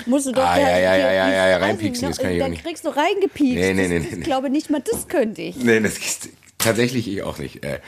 [0.05, 2.39] Musst du doch Ah, da, ja, ja, ja, ja, ja, ja, reinpieksen, das kann ich
[2.39, 2.63] da auch nicht.
[2.63, 3.55] kriegst du reingepiekst.
[3.55, 4.07] Nee, nee, nee, nee.
[4.17, 5.55] Ich glaube nicht mal, das könnte ich.
[5.57, 7.63] Nee, das ist tatsächlich ich auch nicht.
[7.63, 7.79] Äh,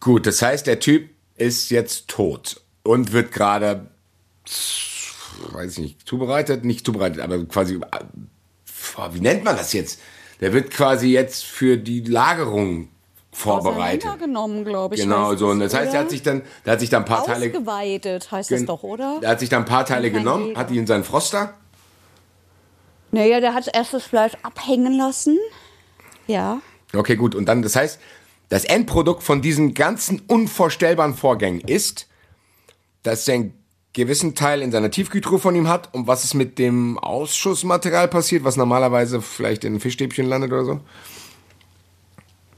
[0.00, 3.90] gut, das heißt, der Typ ist jetzt tot und wird gerade,
[5.52, 10.00] weiß ich nicht, zubereitet, nicht zubereitet, aber quasi, äh, wie nennt man das jetzt?
[10.40, 12.88] Der wird quasi jetzt für die Lagerung
[13.32, 14.04] vorbereitet.
[14.04, 15.00] Auseinandergenommen, glaube ich.
[15.00, 15.48] Genau so.
[15.48, 18.30] Und das heißt, er hat sich dann, der hat sich dann ein paar Teile, Ausgeweitet
[18.30, 19.18] heißt das doch, oder?
[19.22, 20.60] er hat sich dann ein paar Teile genommen, Jäger.
[20.60, 21.54] hat die in seinen Froster.
[23.12, 25.38] Naja, der hat erst das Fleisch abhängen lassen.
[26.26, 26.60] Ja.
[26.94, 27.34] Okay, gut.
[27.34, 27.98] Und dann, das heißt,
[28.48, 32.08] das Endprodukt von diesen ganzen unvorstellbaren Vorgängen ist,
[33.02, 33.54] dass er einen
[33.92, 35.92] gewissen Teil in seiner Tiefkühltruhe von ihm hat.
[35.94, 40.80] Und was ist mit dem Ausschussmaterial passiert, was normalerweise vielleicht in Fischstäbchen landet oder so?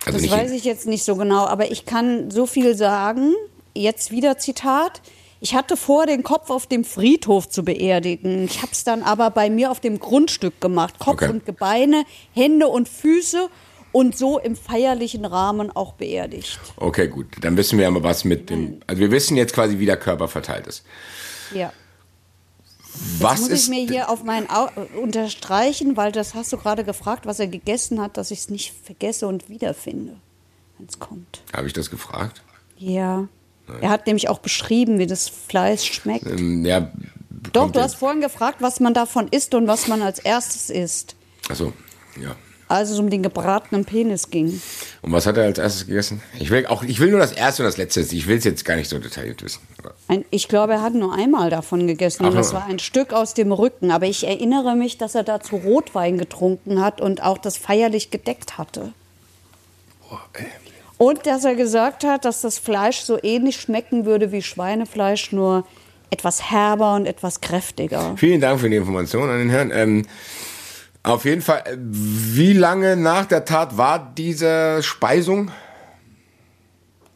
[0.06, 3.32] Also Das weiß ich jetzt nicht so genau, aber ich kann so viel sagen.
[3.74, 5.00] Jetzt wieder Zitat.
[5.40, 8.44] Ich hatte vor, den Kopf auf dem Friedhof zu beerdigen.
[8.44, 10.98] Ich habe es dann aber bei mir auf dem Grundstück gemacht.
[10.98, 11.30] Kopf Okay.
[11.30, 13.48] und Gebeine, Hände und Füße
[13.90, 16.60] und so im feierlichen Rahmen auch beerdigt.
[16.76, 17.26] Okay, gut.
[17.40, 18.80] Dann wissen wir aber, was mit dem.
[18.86, 20.84] Also wir wissen jetzt quasi, wie der Körper verteilt ist.
[21.54, 21.72] Ja.
[23.18, 23.64] Was muss ist.
[23.64, 24.68] ich mir hier auf mein Au
[25.00, 28.74] unterstreichen, weil das hast du gerade gefragt, was er gegessen hat, dass ich es nicht
[28.84, 30.16] vergesse und wiederfinde,
[30.78, 31.42] wenn es kommt.
[31.52, 32.42] Habe ich das gefragt?
[32.76, 33.28] Ja.
[33.80, 36.26] Er hat nämlich auch beschrieben, wie das Fleisch schmeckt.
[36.26, 36.90] Ähm, ja.
[37.52, 41.16] Doch, du hast vorhin gefragt, was man davon isst und was man als erstes isst.
[41.48, 41.72] Achso,
[42.20, 42.36] ja.
[42.72, 44.62] Als es um den gebratenen Penis ging.
[45.02, 46.22] Und was hat er als erstes gegessen?
[46.38, 48.00] Ich will auch, ich will nur das erste und das letzte.
[48.00, 49.60] Ich will es jetzt gar nicht so detailliert wissen.
[50.08, 53.34] Ein, ich glaube, er hat nur einmal davon gegessen und das war ein Stück aus
[53.34, 53.90] dem Rücken.
[53.90, 58.56] Aber ich erinnere mich, dass er dazu Rotwein getrunken hat und auch das feierlich gedeckt
[58.56, 58.92] hatte.
[60.08, 60.46] boah, ey.
[60.96, 65.66] Und dass er gesagt hat, dass das Fleisch so ähnlich schmecken würde wie Schweinefleisch, nur
[66.10, 68.14] etwas herber und etwas kräftiger.
[68.16, 69.72] Vielen Dank für die Information an den Herrn.
[69.74, 70.06] Ähm,
[71.02, 75.50] auf jeden Fall, äh, wie lange nach der Tat war diese Speisung?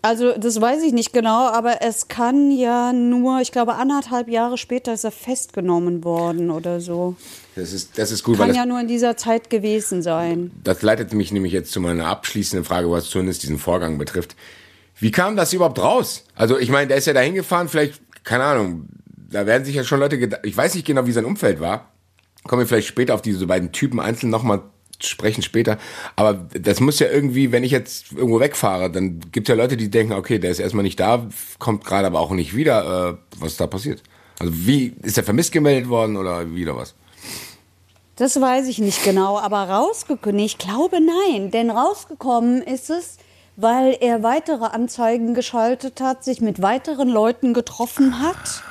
[0.03, 4.57] Also das weiß ich nicht genau, aber es kann ja nur, ich glaube, anderthalb Jahre
[4.57, 7.17] später ist er festgenommen worden oder so.
[7.57, 10.53] Das ist, das ist gut, Kann das, ja nur in dieser Zeit gewesen sein.
[10.63, 14.37] das leitet mich nämlich jetzt zu meiner abschließenden Frage, was zumindest diesen Vorgang betrifft.
[14.99, 16.25] Wie kam das überhaupt raus?
[16.37, 18.87] Also ich meine, der ist ja da hingefahren, vielleicht, keine Ahnung,
[19.29, 21.91] da werden sich ja schon Leute, ich weiß nicht genau, wie sein Umfeld war.
[22.47, 24.63] Kommen wir vielleicht später auf diese beiden Typen einzeln nochmal
[25.01, 25.79] sprechen später.
[26.17, 29.77] Aber das muss ja irgendwie, wenn ich jetzt irgendwo wegfahre, dann gibt es ja Leute,
[29.77, 31.27] die denken, okay, der ist erstmal nicht da,
[31.59, 34.03] kommt gerade aber auch nicht wieder, äh, was ist da passiert?
[34.39, 36.95] Also wie, ist er vermisst gemeldet worden oder wieder was?
[38.17, 43.19] Das weiß ich nicht genau, aber rausgekommen, ich glaube nein, denn rausgekommen ist es,
[43.57, 48.63] weil er weitere Anzeigen geschaltet hat, sich mit weiteren Leuten getroffen hat.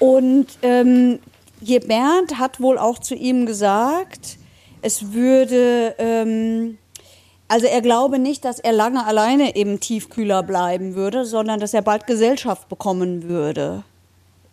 [0.00, 1.20] Und ähm,
[1.64, 4.38] Bernd hat wohl auch zu ihm gesagt,
[4.82, 6.78] es würde, ähm,
[7.48, 11.82] also er glaube nicht, dass er lange alleine im Tiefkühler bleiben würde, sondern dass er
[11.82, 13.82] bald Gesellschaft bekommen würde.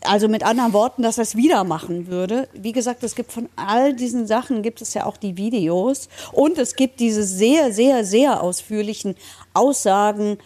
[0.04, 2.48] Also mit anderen Worten, dass er es wieder machen würde.
[2.54, 6.58] Wie gesagt, es gibt von all diesen Sachen gibt es ja auch die Videos und
[6.58, 9.16] es gibt diese sehr, sehr, sehr ausführlichen
[9.54, 10.40] Aussagen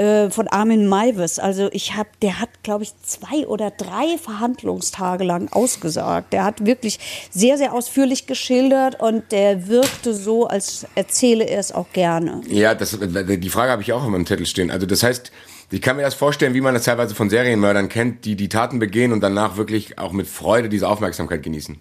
[0.00, 1.38] äh, von Armin Maivis.
[1.38, 6.32] Also ich habe, der hat, glaube ich, zwei oder drei Verhandlungstage lang ausgesagt.
[6.32, 6.98] Der hat wirklich
[7.30, 12.40] sehr, sehr ausführlich geschildert und der wirkte so, als erzähle er es auch gerne.
[12.48, 14.70] Ja, das, die Frage habe ich auch auf meinem Zettel stehen.
[14.70, 15.30] Also das heißt,
[15.70, 18.78] ich kann mir das vorstellen, wie man das teilweise von Serienmördern kennt, die die Taten
[18.78, 21.76] begehen und danach wirklich auch mit Freude diese Aufmerksamkeit genießen.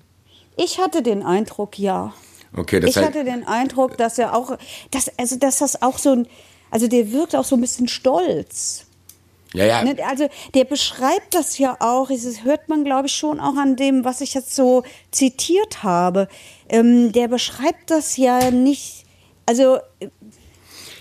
[0.57, 2.13] Ich hatte den Eindruck, ja.
[2.53, 4.57] Okay, das ich heißt, hatte den Eindruck, dass er auch,
[4.91, 6.27] dass, also dass das auch so ein,
[6.71, 8.85] also der wirkt auch so ein bisschen stolz.
[9.53, 13.39] ja, ja, Ne, Also der beschreibt das ja auch, das hört man glaube ich schon
[13.39, 16.27] auch an dem, was ich jetzt so zitiert habe.
[16.69, 19.05] Ähm, der beschreibt das ja nicht,
[19.45, 19.79] also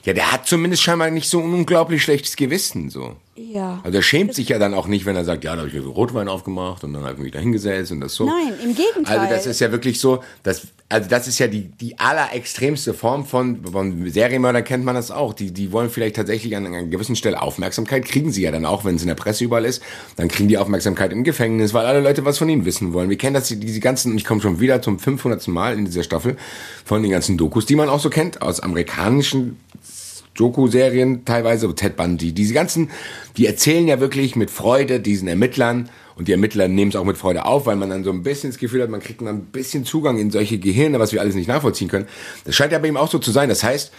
[0.05, 3.17] Ja, der hat zumindest scheinbar nicht so ein unglaublich schlechtes Gewissen, so.
[3.39, 3.81] Ja.
[3.85, 5.83] Also er schämt sich ja dann auch nicht, wenn er sagt, ja, da habe ich
[5.83, 8.27] so Rotwein aufgemacht und dann habe ich mich da hingesetzt und das so.
[8.27, 9.19] Nein, im Gegenteil.
[9.19, 13.25] Also das ist ja wirklich so, dass, also das ist ja die, die allerextremste Form
[13.25, 15.35] von, von Serienmördern kennt man das auch.
[15.35, 18.85] Die, die wollen vielleicht tatsächlich an einer gewissen Stelle Aufmerksamkeit, kriegen sie ja dann auch,
[18.85, 19.83] wenn es in der Presse überall ist.
[20.17, 23.09] Dann kriegen die Aufmerksamkeit im Gefängnis, weil alle Leute was von ihnen wissen wollen.
[23.09, 25.47] Wir kennen das, diese ganzen, ich komme schon wieder zum 500.
[25.49, 26.37] Mal in dieser Staffel
[26.85, 29.57] von den ganzen Dokus, die man auch so kennt, aus amerikanischen
[30.39, 32.91] Doku-Serien teilweise, Ted Bundy, diese ganzen,
[33.37, 37.17] die erzählen ja wirklich mit Freude diesen Ermittlern und die Ermittler nehmen es auch mit
[37.17, 39.45] Freude auf, weil man dann so ein bisschen das Gefühl hat, man kriegt dann ein
[39.47, 42.07] bisschen Zugang in solche Gehirne, was wir alles nicht nachvollziehen können.
[42.45, 43.49] Das scheint ja bei ihm auch so zu sein.
[43.49, 43.93] Das heißt,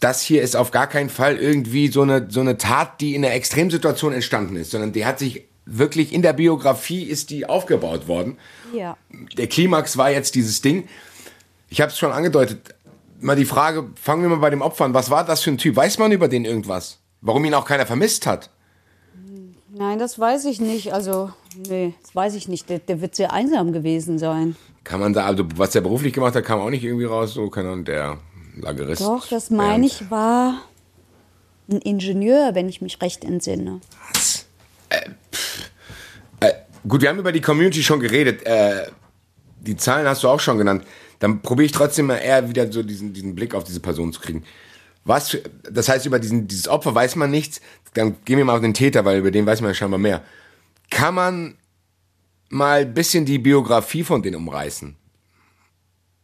[0.00, 3.24] das hier ist auf gar keinen Fall irgendwie so eine, so eine Tat, die in
[3.24, 8.08] einer Extremsituation entstanden ist, sondern die hat sich wirklich in der Biografie ist die aufgebaut
[8.08, 8.38] worden.
[8.74, 8.96] Ja.
[9.36, 10.88] Der Klimax war jetzt dieses Ding.
[11.68, 12.74] Ich habe es schon angedeutet,
[13.20, 14.94] mal die Frage, fangen wir mal bei dem Opfer an.
[14.94, 15.76] Was war das für ein Typ?
[15.76, 16.98] Weiß man über den irgendwas?
[17.20, 18.50] Warum ihn auch keiner vermisst hat?
[19.72, 20.92] Nein, das weiß ich nicht.
[20.92, 21.30] Also,
[21.68, 22.68] nee, das weiß ich nicht.
[22.68, 24.56] Der, der wird sehr einsam gewesen sein.
[24.84, 27.48] Kann man da, also was der beruflich gemacht hat, kam auch nicht irgendwie raus, so
[27.50, 28.18] keine Ahnung, der
[28.56, 29.02] Lagerist.
[29.02, 30.62] Doch, das meine ich war
[31.70, 33.80] ein Ingenieur, wenn ich mich recht entsinne.
[34.12, 34.46] Was?
[34.88, 35.10] Äh,
[36.40, 36.52] äh,
[36.88, 38.42] gut, wir haben über die Community schon geredet.
[38.44, 38.86] Äh,
[39.60, 40.84] die Zahlen hast du auch schon genannt.
[41.20, 44.20] Dann probiere ich trotzdem mal eher wieder so diesen, diesen Blick auf diese Person zu
[44.20, 44.42] kriegen.
[45.04, 47.60] Was, für, das heißt, über diesen, dieses Opfer weiß man nichts.
[47.94, 50.22] Dann gehen wir mal auf den Täter, weil über den weiß man ja scheinbar mehr.
[50.90, 51.56] Kann man
[52.48, 54.96] mal ein bisschen die Biografie von denen umreißen?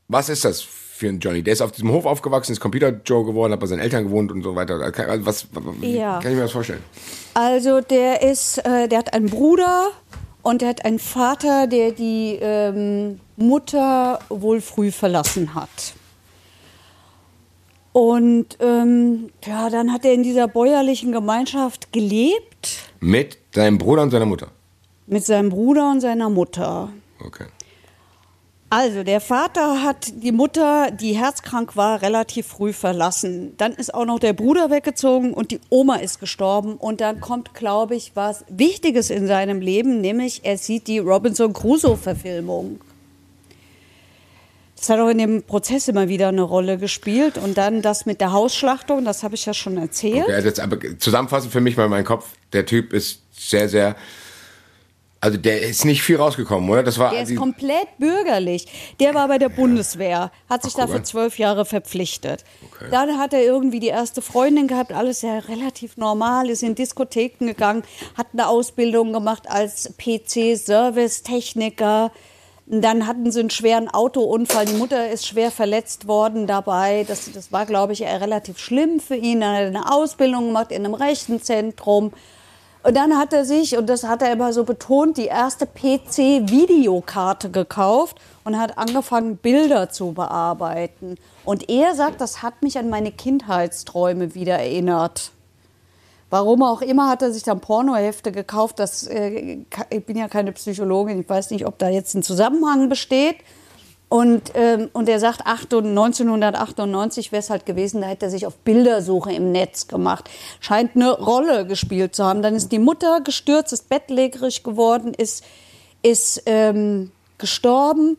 [0.08, 1.42] Was ist das für ein Johnny?
[1.42, 4.42] Der ist auf diesem Hof aufgewachsen, ist Computer-Joe geworden, hat bei seinen Eltern gewohnt und
[4.42, 4.80] so weiter.
[4.80, 5.46] Also was,
[5.80, 6.20] Ja.
[6.20, 6.82] kann ich mir das vorstellen?
[7.34, 9.90] Also der ist, äh, der hat einen Bruder
[10.46, 15.94] und der hat einen Vater, der die ähm, Mutter wohl früh verlassen hat.
[17.92, 24.10] Und ähm, ja, dann hat er in dieser bäuerlichen Gemeinschaft gelebt Mit seinem Bruder und
[24.10, 24.48] seiner Mutter.
[25.08, 26.90] mit seinem Bruder und seiner Mutter.
[27.24, 27.46] Okay.
[28.68, 33.54] Also, der Vater hat die Mutter, die herzkrank war, relativ früh verlassen.
[33.58, 36.76] Dann ist auch noch der Bruder weggezogen und die Oma ist gestorben.
[36.76, 41.52] Und dann kommt, glaube ich, was Wichtiges in seinem Leben, nämlich er sieht die Robinson
[41.52, 42.80] Crusoe-Verfilmung.
[44.76, 47.38] Das hat auch in dem Prozess immer wieder eine Rolle gespielt.
[47.38, 50.24] Und dann das mit der Hausschlachtung, das habe ich ja schon erzählt.
[50.24, 53.96] Okay, also jetzt aber zusammenfassend für mich mal mein Kopf, der Typ ist sehr, sehr.
[55.20, 56.82] Also der ist nicht viel rausgekommen, oder?
[56.82, 58.66] Das war Der ist komplett bürgerlich.
[59.00, 62.44] Der war bei der Bundeswehr, hat sich Ach, dafür zwölf Jahre verpflichtet.
[62.70, 62.88] Okay.
[62.90, 67.46] Dann hat er irgendwie die erste Freundin gehabt, alles ja relativ normal, ist in Diskotheken
[67.46, 67.82] gegangen,
[68.16, 72.12] hat eine Ausbildung gemacht als PC-Service-Techniker.
[72.66, 74.66] Dann hatten sie einen schweren Autounfall.
[74.66, 77.06] Die Mutter ist schwer verletzt worden dabei.
[77.08, 79.40] Das, das war, glaube ich, relativ schlimm für ihn.
[79.40, 82.12] Dann hat er eine Ausbildung gemacht in einem Rechenzentrum.
[82.86, 87.50] Und dann hat er sich, und das hat er immer so betont, die erste PC-Videokarte
[87.50, 91.16] gekauft und hat angefangen, Bilder zu bearbeiten.
[91.44, 95.32] Und er sagt, das hat mich an meine Kindheitsträume wieder erinnert.
[96.30, 98.78] Warum auch immer hat er sich dann Pornohefte gekauft.
[98.78, 99.58] Das, äh,
[99.90, 103.38] ich bin ja keine Psychologin, ich weiß nicht, ob da jetzt ein Zusammenhang besteht.
[104.08, 108.46] Und, ähm, und er sagt, 98 1998 wäre es halt gewesen, da hätte er sich
[108.46, 110.30] auf Bildersuche im Netz gemacht.
[110.60, 112.40] Scheint eine Rolle gespielt zu haben.
[112.40, 115.44] Dann ist die Mutter gestürzt, ist bettlägerig geworden, ist,
[116.02, 118.16] ist ähm, gestorben.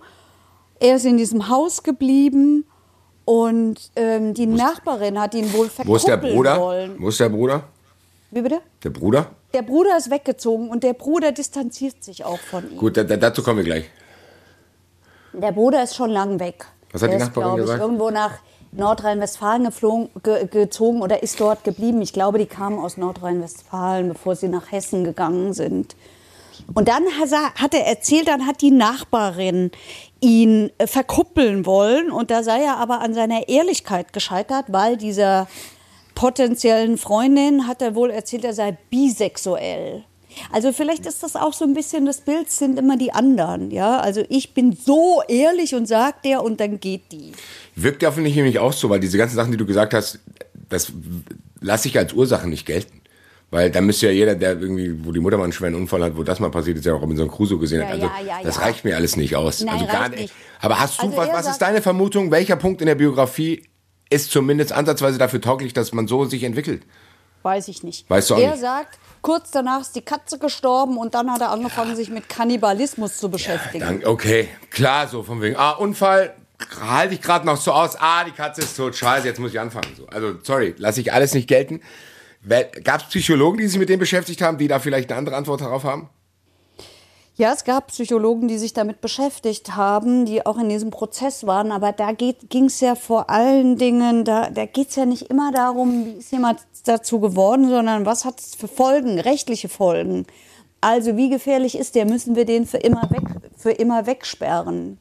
[0.79, 2.65] Er ist in diesem Haus geblieben
[3.23, 6.59] und ähm, die Nachbarin hat ihn wohl verkuppeln Wo ist der Bruder?
[6.59, 6.95] wollen.
[6.99, 7.63] Wo ist der Bruder?
[8.31, 8.59] Wie bitte?
[8.83, 9.31] Der Bruder?
[9.53, 12.77] Der Bruder ist weggezogen und der Bruder distanziert sich auch von ihm.
[12.77, 13.85] Gut, da, dazu kommen wir gleich.
[15.39, 16.65] Der Bruder ist schon lang weg.
[16.91, 17.81] Was hat der die ist, Nachbarin glaub ich, gesagt?
[17.81, 18.31] irgendwo nach
[18.71, 22.01] Nordrhein-Westfalen geflogen, ge, gezogen oder ist dort geblieben.
[22.01, 25.95] Ich glaube, die kamen aus Nordrhein-Westfalen, bevor sie nach Hessen gegangen sind.
[26.73, 29.71] Und dann hat er- hat er erzählt, dann hat die Nachbarin
[30.21, 32.11] ihn äh, verkuppeln wollen.
[32.11, 35.47] Und da sei er aber an seiner Ehrlichkeit gescheitert, weil dieser
[36.15, 40.03] potenziellen Freundin hat er wohl erzählt, er sei bisexuell.
[40.51, 43.99] Also vielleicht ist das auch so ein bisschen das Bild, sind immer die anderen, ja.
[43.99, 47.31] Also ich bin so ehrlich und sag der und dann geht die.
[47.75, 50.19] Wirkt ja, finde ich, nämlich auch so, weil diese ganzen Sachen, die du gesagt hast,
[50.69, 50.91] das
[51.61, 53.01] lasse ich als Ursache nicht gelten.
[53.49, 56.17] Weil da müsste ja jeder, der irgendwie, wo die Mutter mal einen schweren Unfall hat,
[56.17, 57.93] wo das mal passiert ist, ja auch Robinson Crusoe gesehen Ja, hat.
[57.93, 59.61] Also ja, ja, das reicht mir alles nicht aus.
[59.61, 60.19] Nein, also gar nicht.
[60.19, 60.33] nicht.
[60.59, 62.29] Aber hast du, Also was, was ist deine Vermutung?
[62.29, 63.63] Welcher Punkt in der Biografie
[64.09, 66.83] ist zumindest ansatzweise dafür tauglich, dass man so sich entwickelt?
[67.43, 68.09] Weiß ich nicht.
[68.09, 68.61] Weißt du auch er nicht?
[68.61, 73.17] sagt, kurz danach ist die Katze gestorben und dann hat er angefangen, sich mit Kannibalismus
[73.17, 73.85] zu beschäftigen.
[74.01, 76.33] Dann, okay, klar, so von wegen, ah, Unfall,
[76.81, 79.59] halte ich gerade noch so aus, ah, die Katze ist tot, scheiße, jetzt muss ich
[79.59, 79.93] anfangen.
[79.95, 80.07] So.
[80.07, 81.81] Also, sorry, lasse ich alles nicht gelten.
[82.83, 85.61] Gab es Psychologen, die sich mit dem beschäftigt haben, die da vielleicht eine andere Antwort
[85.61, 86.09] darauf haben?
[87.37, 91.71] Ja, es gab Psychologen, die sich damit beschäftigt haben, die auch in diesem Prozess waren.
[91.71, 95.51] Aber da ging es ja vor allen Dingen, da, da geht es ja nicht immer
[95.51, 100.25] darum, wie ist jemand dazu geworden, sondern was hat es für Folgen, rechtliche Folgen.
[100.81, 102.05] Also wie gefährlich ist der?
[102.05, 103.23] Müssen wir den für immer, weg,
[103.55, 104.97] für immer wegsperren?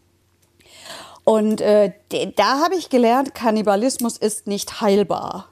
[1.24, 1.92] Und äh,
[2.36, 5.48] da habe ich gelernt, Kannibalismus ist nicht heilbar.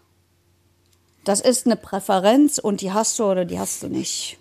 [1.24, 4.39] Das ist eine Präferenz und die hast du oder die hast du nicht.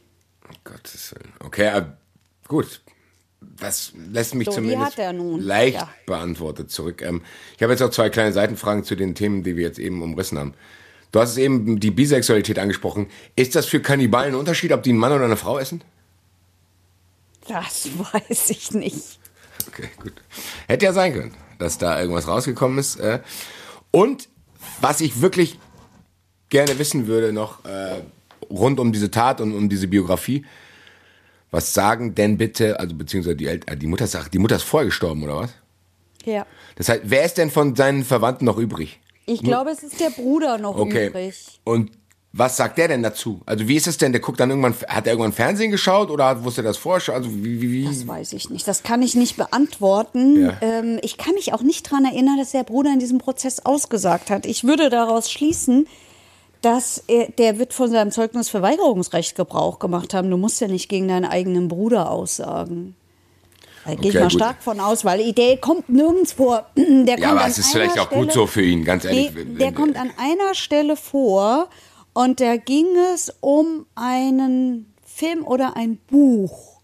[0.65, 1.33] Gottes Willen.
[1.39, 1.69] Okay,
[2.53, 2.81] Gut,
[3.59, 4.95] das lässt mich so, zumindest
[5.39, 5.89] leicht ja.
[6.05, 7.01] beantwortet zurück.
[7.01, 7.23] Ähm,
[7.57, 10.37] ich habe jetzt auch zwei kleine Seitenfragen zu den Themen, die wir jetzt eben umrissen
[10.37, 10.53] haben.
[11.11, 13.07] Du hast eben die Bisexualität angesprochen.
[13.35, 15.83] Ist das für Kannibalen ein Unterschied, ob die einen Mann oder eine Frau essen?
[17.47, 19.17] Das weiß ich nicht.
[19.67, 20.13] Okay, gut.
[20.67, 22.97] Hätte ja sein können, dass da irgendwas rausgekommen ist.
[22.97, 23.21] Äh.
[23.89, 24.29] Und
[24.79, 25.57] was ich wirklich
[26.49, 28.03] gerne wissen würde noch äh,
[28.47, 30.45] rund um diese Tat und um diese Biografie,
[31.53, 34.87] was sagen denn bitte, also beziehungsweise die, Eltern, die Mutter sagt, die Mutter ist vorher
[34.87, 35.51] gestorben, oder was?
[36.25, 36.47] Ja.
[36.75, 38.99] Das heißt, wer ist denn von seinen Verwandten noch übrig?
[39.27, 41.09] Ich glaube, es ist der Bruder noch okay.
[41.09, 41.59] übrig.
[41.63, 41.91] Und
[42.31, 43.41] was sagt der denn dazu?
[43.45, 44.11] Also wie ist es denn?
[44.11, 47.13] Der guckt dann irgendwann, hat er irgendwann Fernsehen geschaut oder wusste er das vorher?
[47.13, 47.85] Also wie, wie, wie?
[47.85, 48.67] Das weiß ich nicht.
[48.67, 50.45] Das kann ich nicht beantworten.
[50.45, 50.57] Ja.
[50.61, 54.31] Ähm, ich kann mich auch nicht daran erinnern, dass der Bruder in diesem Prozess ausgesagt
[54.31, 54.47] hat.
[54.47, 55.85] Ich würde daraus schließen,
[56.63, 60.31] dass er, der wird von seinem Zeugnisverweigerungsrecht Gebrauch gemacht haben.
[60.31, 62.95] Du musst ja nicht gegen deinen eigenen Bruder aussagen.
[63.83, 64.31] Da okay, gehe ich mal gut.
[64.31, 66.65] stark von aus, weil der kommt nirgends vor.
[66.77, 69.33] Der ja, aber es ist vielleicht auch Stelle, gut so für ihn, ganz ehrlich.
[69.33, 71.67] Der, der kommt an einer Stelle vor
[72.13, 76.79] und da ging es um einen Film oder ein Buch,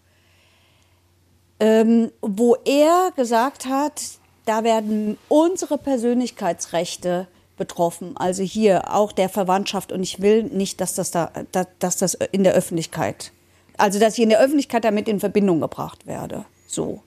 [1.58, 4.02] ähm, wo er gesagt hat,
[4.44, 7.28] da werden unsere Persönlichkeitsrechte
[7.60, 8.16] betroffen.
[8.16, 9.92] Also hier auch der Verwandtschaft.
[9.92, 11.30] Und ich will nicht, dass das da,
[11.78, 13.30] dass das in der Öffentlichkeit,
[13.76, 16.44] also dass ich in der Öffentlichkeit damit in Verbindung gebracht werde.
[16.66, 17.02] So.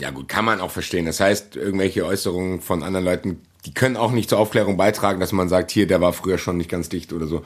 [0.00, 1.06] Ja gut, kann man auch verstehen.
[1.06, 5.32] Das heißt, irgendwelche Äußerungen von anderen Leuten, die können auch nicht zur Aufklärung beitragen, dass
[5.32, 7.44] man sagt, hier, der war früher schon nicht ganz dicht oder so.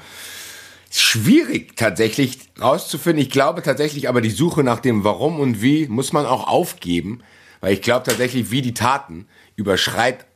[0.91, 3.21] Schwierig tatsächlich rauszufinden.
[3.21, 7.23] Ich glaube tatsächlich, aber die Suche nach dem Warum und Wie muss man auch aufgeben,
[7.61, 10.27] weil ich glaube tatsächlich, wie die Taten überschreit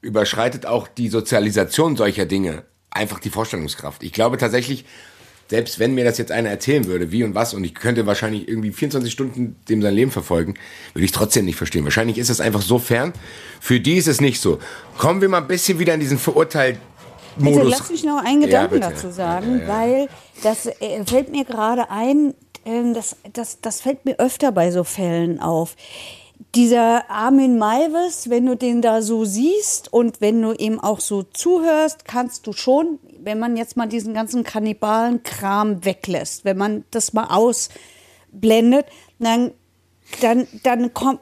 [0.00, 4.02] überschreitet auch die Sozialisation solcher Dinge einfach die Vorstellungskraft.
[4.02, 4.84] Ich glaube tatsächlich,
[5.48, 8.48] selbst wenn mir das jetzt einer erzählen würde, wie und was, und ich könnte wahrscheinlich
[8.48, 10.54] irgendwie 24 Stunden dem sein Leben verfolgen,
[10.92, 11.84] würde ich trotzdem nicht verstehen.
[11.84, 13.12] Wahrscheinlich ist es einfach so fern.
[13.60, 14.58] Für die ist es nicht so.
[14.98, 16.78] Kommen wir mal ein bisschen wieder in diesen Verurteilt.
[17.36, 17.58] Modus.
[17.58, 20.08] Bitte lass mich noch einen Gedanken ja, dazu sagen, ja, ja, weil
[20.42, 22.34] das äh, fällt mir gerade ein,
[22.64, 25.76] äh, das, das, das fällt mir öfter bei so Fällen auf
[26.54, 31.22] dieser Armin Maivis, wenn du den da so siehst und wenn du ihm auch so
[31.22, 37.12] zuhörst, kannst du schon, wenn man jetzt mal diesen ganzen Kannibalen-Kram weglässt, wenn man das
[37.12, 38.86] mal ausblendet,
[39.18, 39.52] dann,
[40.22, 41.18] dann, dann kam,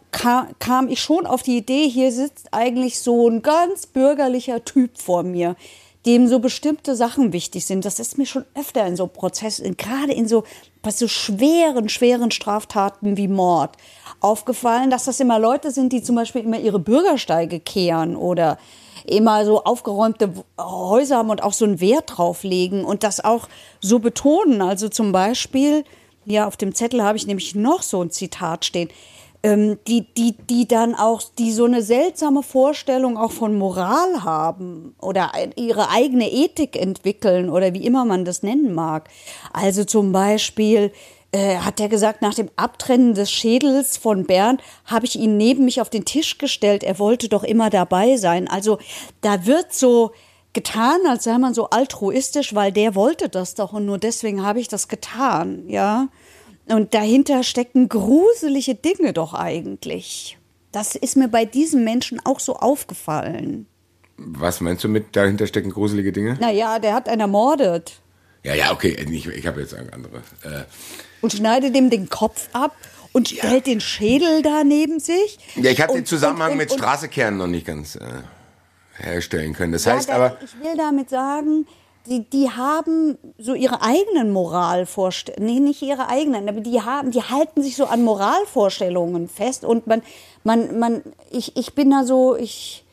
[0.58, 5.24] kam ich schon auf die Idee, hier sitzt eigentlich so ein ganz bürgerlicher Typ vor
[5.24, 5.56] mir,
[6.06, 7.84] dem so bestimmte Sachen wichtig sind.
[7.84, 10.44] Das ist mir schon öfter in so Prozessen, gerade in so,
[10.82, 13.76] bei so schweren, schweren Straftaten wie Mord
[14.20, 18.58] aufgefallen, dass das immer Leute sind, die zum Beispiel immer ihre Bürgersteige kehren oder
[19.04, 23.48] immer so aufgeräumte Häuser haben und auch so einen Wert drauf legen und das auch
[23.80, 24.62] so betonen.
[24.62, 25.84] Also zum Beispiel,
[26.24, 28.88] ja, auf dem Zettel habe ich nämlich noch so ein Zitat stehen,
[29.46, 34.96] ähm, die, die, die dann auch, die so eine seltsame Vorstellung auch von Moral haben
[35.00, 39.08] oder ihre eigene Ethik entwickeln oder wie immer man das nennen mag.
[39.52, 40.90] Also zum Beispiel,
[41.30, 45.64] äh, hat er gesagt, nach dem Abtrennen des Schädels von Bernd habe ich ihn neben
[45.64, 46.82] mich auf den Tisch gestellt.
[46.82, 48.48] Er wollte doch immer dabei sein.
[48.48, 48.78] Also
[49.20, 50.10] da wird so
[50.54, 54.58] getan, als sei man so altruistisch, weil der wollte das doch und nur deswegen habe
[54.58, 56.08] ich das getan, ja.
[56.68, 60.36] Und dahinter stecken gruselige Dinge doch eigentlich.
[60.72, 63.66] Das ist mir bei diesem Menschen auch so aufgefallen.
[64.16, 66.36] Was meinst du mit dahinter stecken gruselige Dinge?
[66.40, 68.00] Naja, der hat einen ermordet.
[68.42, 70.18] Ja, ja, okay, ich, ich habe jetzt andere.
[70.42, 70.64] Äh,
[71.20, 72.76] und schneidet ihm den Kopf ab
[73.12, 73.38] und ja.
[73.38, 75.38] stellt den Schädel da neben sich.
[75.56, 78.00] Ja, ich habe den Zusammenhang und, und, mit Straßekernen noch nicht ganz äh,
[78.98, 79.72] herstellen können.
[79.72, 80.38] Das ja, heißt aber.
[80.44, 81.66] Ich will damit sagen,
[82.06, 87.22] die, die haben so ihre eigenen Moralvorstellungen, nee, nicht ihre eigenen, aber die haben, die
[87.22, 90.02] halten sich so an Moralvorstellungen fest und man,
[90.44, 92.84] man, man, ich, ich bin da so, ich,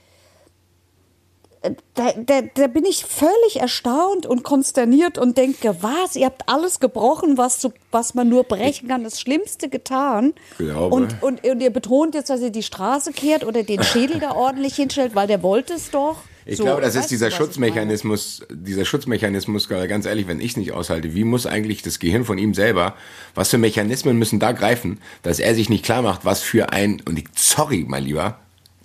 [1.93, 6.79] da, da, da bin ich völlig erstaunt und konsterniert und denke, was, ihr habt alles
[6.79, 10.33] gebrochen, was, so, was man nur brechen kann, das Schlimmste getan.
[10.57, 10.93] Glaube.
[10.93, 14.31] Und, und, und ihr betont jetzt, dass ihr die Straße kehrt oder den Schädel da
[14.35, 16.17] ordentlich hinstellt, weil der wollte es doch.
[16.45, 17.31] Ich So, glaube, das ist dieser?
[17.31, 22.25] Schutzmechanismus, dieser Schutzmechanismus, ganz ehrlich, wenn ich es nicht aushalte, wie muss eigentlich das Gehirn
[22.25, 22.95] von ihm selber,
[23.35, 27.01] was für Mechanismen müssen da greifen, dass er sich nicht klar macht, was für ein,
[27.05, 28.39] und ich, sorry, mein Lieber,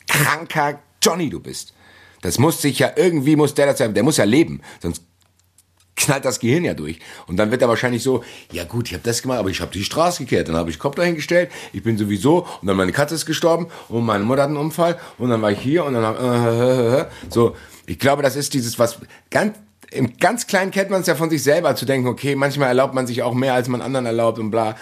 [0.07, 1.73] kranker Johnny du bist.
[2.21, 5.03] Das muss sich ja, irgendwie muss der das ja, der muss ja leben, sonst
[5.99, 6.99] knallt das Gehirn ja durch.
[7.27, 9.73] Und dann wird er wahrscheinlich so, ja gut, ich habe das gemacht, aber ich habe
[9.73, 13.15] die Straße gekehrt, dann habe ich Kopf dahingestellt, ich bin sowieso, und dann meine Katze
[13.15, 16.17] ist gestorben und meine Mutter hat einen Unfall und dann war ich hier und dann
[16.17, 17.57] äh, äh, äh, so.
[17.87, 18.99] Ich glaube, das ist dieses, was
[19.31, 19.57] ganz,
[19.91, 22.95] im ganz Kleinen kennt man es ja von sich selber, zu denken, okay, manchmal erlaubt
[22.95, 24.77] man sich auch mehr, als man anderen erlaubt und bla.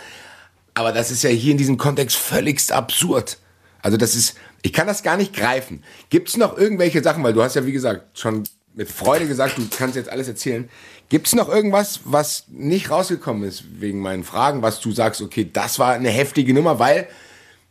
[0.75, 3.39] Aber das ist ja hier in diesem Kontext völligst absurd.
[3.81, 5.85] Also das ist, ich kann das gar nicht greifen.
[6.11, 8.43] Gibt es noch irgendwelche Sachen, weil du hast ja wie gesagt schon
[8.77, 10.69] mit Freude gesagt, du kannst jetzt alles erzählen.
[11.09, 15.49] Gibt es noch irgendwas, was nicht rausgekommen ist wegen meinen Fragen, was du sagst, okay,
[15.53, 17.09] das war eine heftige Nummer, weil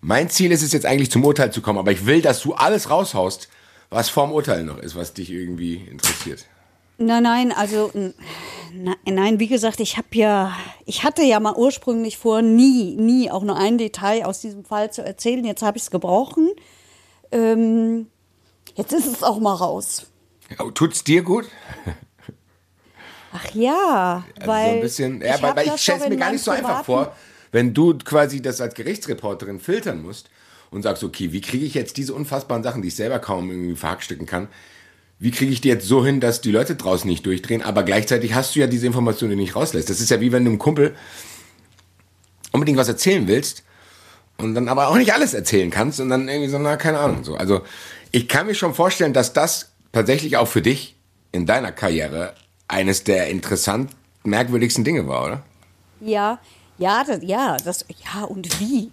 [0.02, 2.54] mein Ziel ist es jetzt eigentlich zum Urteil zu kommen, aber ich will, dass du
[2.54, 3.48] alles raushaust,
[3.90, 6.46] was vorm Urteil noch ist, was dich irgendwie interessiert.
[6.98, 8.14] Nein, nein, also n-
[8.74, 13.30] na- nein, wie gesagt, ich habe ja, ich hatte ja mal ursprünglich vor, nie, nie
[13.30, 15.44] auch nur ein Detail aus diesem Fall zu erzählen.
[15.44, 16.50] Jetzt habe ich es gebrochen.
[17.34, 18.08] Ähm,
[18.76, 20.08] jetzt ist es auch mal raus.
[20.74, 21.46] Tut's dir gut?
[23.34, 26.10] Ach ja, Also weil so ein bisschen, ja, weil, hab weil ich das stelle es
[26.10, 27.16] mir gar nicht so einfach vor,
[27.52, 30.30] wenn du quasi das als Gerichtsreporterin filtern musst
[30.72, 33.76] und sagst, okay, wie kriege ich jetzt diese unfassbaren Sachen, die ich selber kaum irgendwie
[33.76, 34.48] verhackstücken kann,
[35.20, 38.34] wie kriege ich die jetzt so hin, dass die Leute draußen nicht durchdrehen, aber gleichzeitig
[38.34, 39.90] hast du ja diese Information, die du nicht rauslässt.
[39.90, 40.96] Das ist ja wie wenn du einem Kumpel
[42.52, 43.64] unbedingt was erzählen willst
[44.38, 47.24] und dann aber auch nicht alles erzählen kannst und dann irgendwie so, na, keine Ahnung,
[47.24, 47.36] so.
[47.36, 47.62] Also,
[48.12, 50.96] ich kann mir schon vorstellen, dass das tatsächlich auch für dich
[51.32, 52.34] in deiner Karriere
[52.68, 53.92] eines der interessant
[54.24, 55.44] merkwürdigsten Dinge war, oder?
[56.02, 56.40] Ja,
[56.78, 58.92] ja, das, ja, das, ja, und wie?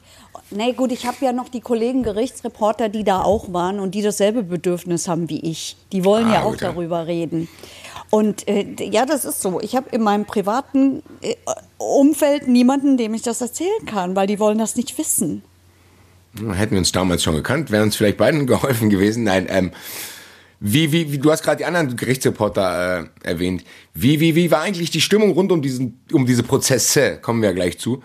[0.51, 4.03] Nee, gut, ich habe ja noch die Kollegen Gerichtsreporter, die da auch waren und die
[4.03, 5.77] dasselbe Bedürfnis haben wie ich.
[5.91, 6.71] Die wollen Ah, ja auch gut, ja.
[6.71, 7.49] darüber reden.
[8.11, 9.61] Und äh, ja, das ist so.
[9.61, 11.35] Ich habe in meinem privaten äh,
[11.79, 15.43] Umfeld niemanden, dem ich das erzählen kann, weil die wollen das nicht wissen.
[16.37, 19.25] Hätten wir uns damals schon gekannt, wäre uns vielleicht beiden geholfen gewesen.
[19.25, 19.73] Nein, ähm,
[20.65, 23.65] wie, wie, wie, du hast gerade die anderen Gerichtsreporter äh, erwähnt.
[23.95, 27.19] Wie, wie, wie war eigentlich die Stimmung rund um diesen, um diese Prozesse?
[27.21, 28.01] Kommen wir ja gleich zu.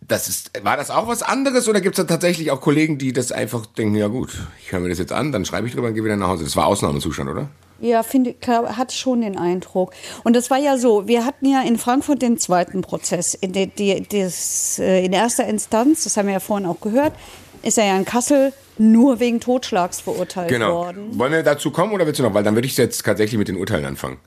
[0.00, 3.12] Das ist, war das auch was anderes oder gibt es da tatsächlich auch Kollegen, die
[3.12, 4.30] das einfach denken, ja gut,
[4.62, 6.44] ich höre mir das jetzt an, dann schreibe ich drüber und gehe wieder nach Hause.
[6.44, 7.48] Das war Ausnahmezustand, oder?
[7.80, 9.92] Ja, finde hatte schon den Eindruck.
[10.22, 13.34] Und das war ja so, wir hatten ja in Frankfurt den zweiten Prozess.
[13.34, 17.14] In, der- die, das, äh, in erster Instanz, das haben wir ja vorhin auch gehört,
[17.62, 20.72] ist er ja in Kassel nur wegen Totschlags verurteilt Genau.
[20.74, 21.18] worden.
[21.18, 22.32] Wollen wir dazu kommen oder willst du noch?
[22.34, 24.18] Weil dann würde ich jetzt tatsächlich mit den Urteilen anfangen.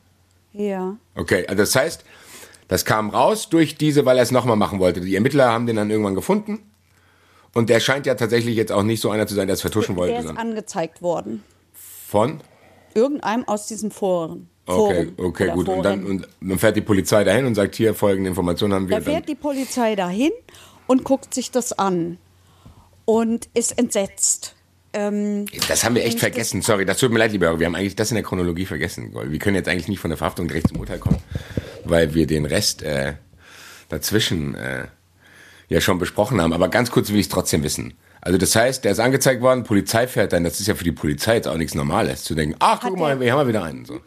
[0.53, 0.95] Ja.
[1.15, 2.05] Okay, also das heißt,
[2.67, 5.01] das kam raus durch diese, weil er es nochmal machen wollte.
[5.01, 6.59] Die Ermittler haben den dann irgendwann gefunden.
[7.55, 9.95] Und der scheint ja tatsächlich jetzt auch nicht so einer zu sein, der es vertuschen
[9.95, 10.13] wollte.
[10.13, 11.43] Der ist angezeigt worden.
[12.07, 12.39] von?
[12.95, 14.49] Irgendeinem aus diesen Foren.
[14.67, 15.67] Okay, Forum okay, gut.
[15.67, 16.11] Und dann, Foren.
[16.17, 18.99] und dann fährt die Polizei dahin und sagt, hier folgende Informationen haben wir.
[18.99, 20.31] Da Dann, fährt die Polizei dahin
[20.87, 22.17] und guckt sich das an
[23.05, 24.55] und ist entsetzt.
[24.93, 26.61] Ähm, das haben wir echt vergessen.
[26.61, 27.59] Sorry, das tut mir leid, lieber Hörer.
[27.59, 29.13] Wir haben eigentlich das in der Chronologie vergessen.
[29.13, 31.19] Wir können jetzt eigentlich nicht von der Verhaftung direkt zum Urteil kommen,
[31.83, 33.13] weil wir den Rest äh,
[33.89, 34.85] dazwischen äh,
[35.67, 36.53] ja schon besprochen haben.
[36.53, 37.95] Aber ganz kurz will ich es trotzdem wissen.
[38.21, 40.43] Also das heißt, der ist angezeigt worden, Polizei fährt dann.
[40.43, 43.19] Das ist ja für die Polizei jetzt auch nichts Normales, zu denken, ach, guck mal,
[43.19, 43.83] wir haben mal wieder einen.
[43.83, 43.99] So.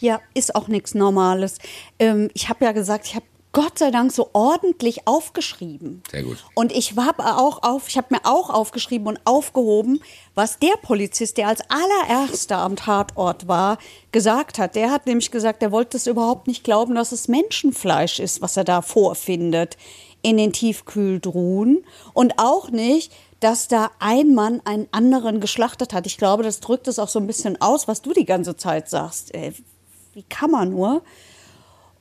[0.00, 1.58] Ja, ist auch nichts Normales.
[1.98, 6.02] Ähm, ich habe ja gesagt, ich habe Gott sei Dank so ordentlich aufgeschrieben.
[6.10, 6.38] Sehr gut.
[6.54, 10.00] Und ich habe auch auf, ich habe mir auch aufgeschrieben und aufgehoben,
[10.36, 13.78] was der Polizist, der als allererster am Tatort war,
[14.12, 14.76] gesagt hat.
[14.76, 18.56] Der hat nämlich gesagt, er wollte es überhaupt nicht glauben, dass es Menschenfleisch ist, was
[18.56, 19.76] er da vorfindet
[20.22, 26.06] in den Tiefkühltruhen und auch nicht, dass da ein Mann einen anderen geschlachtet hat.
[26.06, 28.88] Ich glaube, das drückt es auch so ein bisschen aus, was du die ganze Zeit
[28.88, 29.34] sagst.
[29.34, 29.52] Äh,
[30.12, 31.02] wie kann man nur?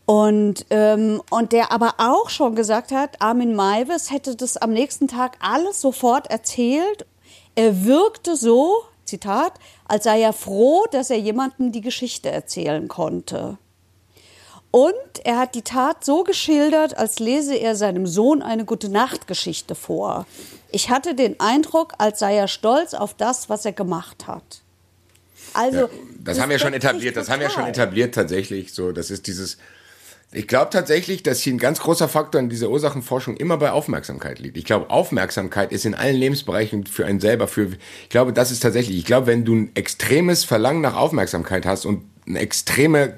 [0.10, 5.07] Und, ähm, und der aber auch schon gesagt hat, Armin Maivis hätte das am nächsten
[5.07, 7.05] Tag alles sofort erzählt.
[7.53, 9.53] Er wirkte so, Zitat,
[9.86, 13.60] als sei er froh, dass er jemandem die Geschichte erzählen konnte.
[14.72, 14.95] Und
[15.26, 20.26] er hat die Tat so geschildert, als lese er seinem Sohn eine gute Nachtgeschichte vor.
[20.72, 24.64] Ich hatte den Eindruck, als sei er stolz auf das, was er gemacht hat.
[25.53, 25.88] Also,
[26.18, 28.74] Das, haben wir schon etabliert, das haben wir schon etabliert tatsächlich.
[28.74, 29.60] So, das ist dieses,
[30.32, 34.38] Ich glaube tatsächlich, dass hier ein ganz großer Faktor in dieser Ursachenforschung immer bei Aufmerksamkeit
[34.38, 34.58] liegt.
[34.58, 37.70] Ich glaube, Aufmerksamkeit ist in allen Lebensbereichen für einen selber, für,
[38.04, 41.86] ich glaube, das ist tatsächlich, ich glaube, wenn du ein extremes Verlangen nach Aufmerksamkeit hast
[41.86, 43.18] und eine extreme,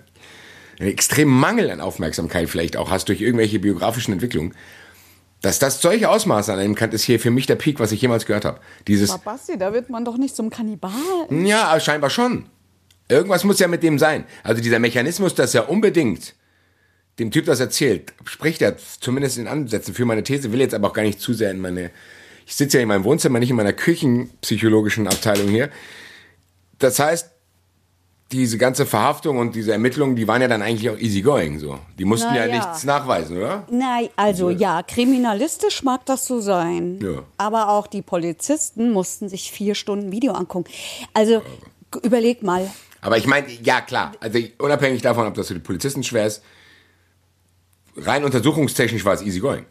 [0.79, 4.53] einen extremen Mangel an Aufmerksamkeit vielleicht auch hast durch irgendwelche biografischen Entwicklungen,
[5.41, 8.25] dass das solche Ausmaße annehmen kann, ist hier für mich der Peak, was ich jemals
[8.25, 8.61] gehört habe.
[8.87, 10.91] Dieses, Aber Basti, da wird man doch nicht zum Kannibal.
[11.29, 12.45] ja, scheinbar schon.
[13.09, 14.23] Irgendwas muss ja mit dem sein.
[14.43, 16.35] Also dieser Mechanismus, dass er unbedingt
[17.21, 20.89] dem Typ das erzählt, spricht er zumindest in Ansätzen für meine These, will jetzt aber
[20.89, 21.91] auch gar nicht zu sehr in meine.
[22.45, 25.69] Ich sitze ja in meinem Wohnzimmer, nicht in meiner küchenpsychologischen Abteilung hier.
[26.79, 27.29] Das heißt,
[28.31, 31.77] diese ganze Verhaftung und diese Ermittlungen, die waren ja dann eigentlich auch easygoing so.
[31.99, 32.55] Die mussten Na ja, ja.
[32.55, 33.67] nichts nachweisen, oder?
[33.69, 36.99] Nein, also ja, kriminalistisch mag das so sein.
[37.01, 37.23] Ja.
[37.37, 40.69] Aber auch die Polizisten mussten sich vier Stunden Video angucken.
[41.13, 41.41] Also
[42.03, 42.69] überleg mal,
[43.01, 46.41] Aber ich meine, ja klar, also unabhängig davon, ob das für die Polizisten schwer ist,
[47.97, 49.65] rein untersuchungstechnisch war es easygoing.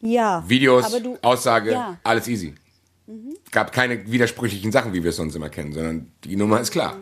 [0.00, 0.42] ja.
[0.46, 1.90] Videos, du, Aussage, Ja.
[1.90, 1.96] Mhm.
[2.04, 2.54] alles easy.
[3.52, 6.96] Gab keine widersprüchlichen Sachen, wie wir es sonst immer kennen, sondern die Nummer ist klar.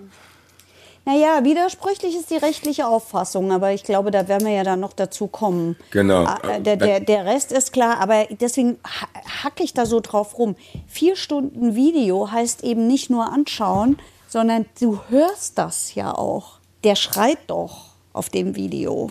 [1.07, 4.95] Naja, widersprüchlich ist die rechtliche Auffassung, aber ich glaube, da werden wir ja dann noch
[4.95, 5.77] dazu kommen.
[5.91, 6.25] Genau.
[6.25, 9.09] Ah, äh, Der, der, der Rest ist klar, aber deswegen ha-
[9.45, 10.57] hacke ich da so drauf rum.
[10.87, 13.99] Vier Stunden Video heißt eben nicht nur anschauen,
[14.29, 16.59] sondern du hörst das ja auch.
[16.85, 19.11] Der schreit doch auf dem Video.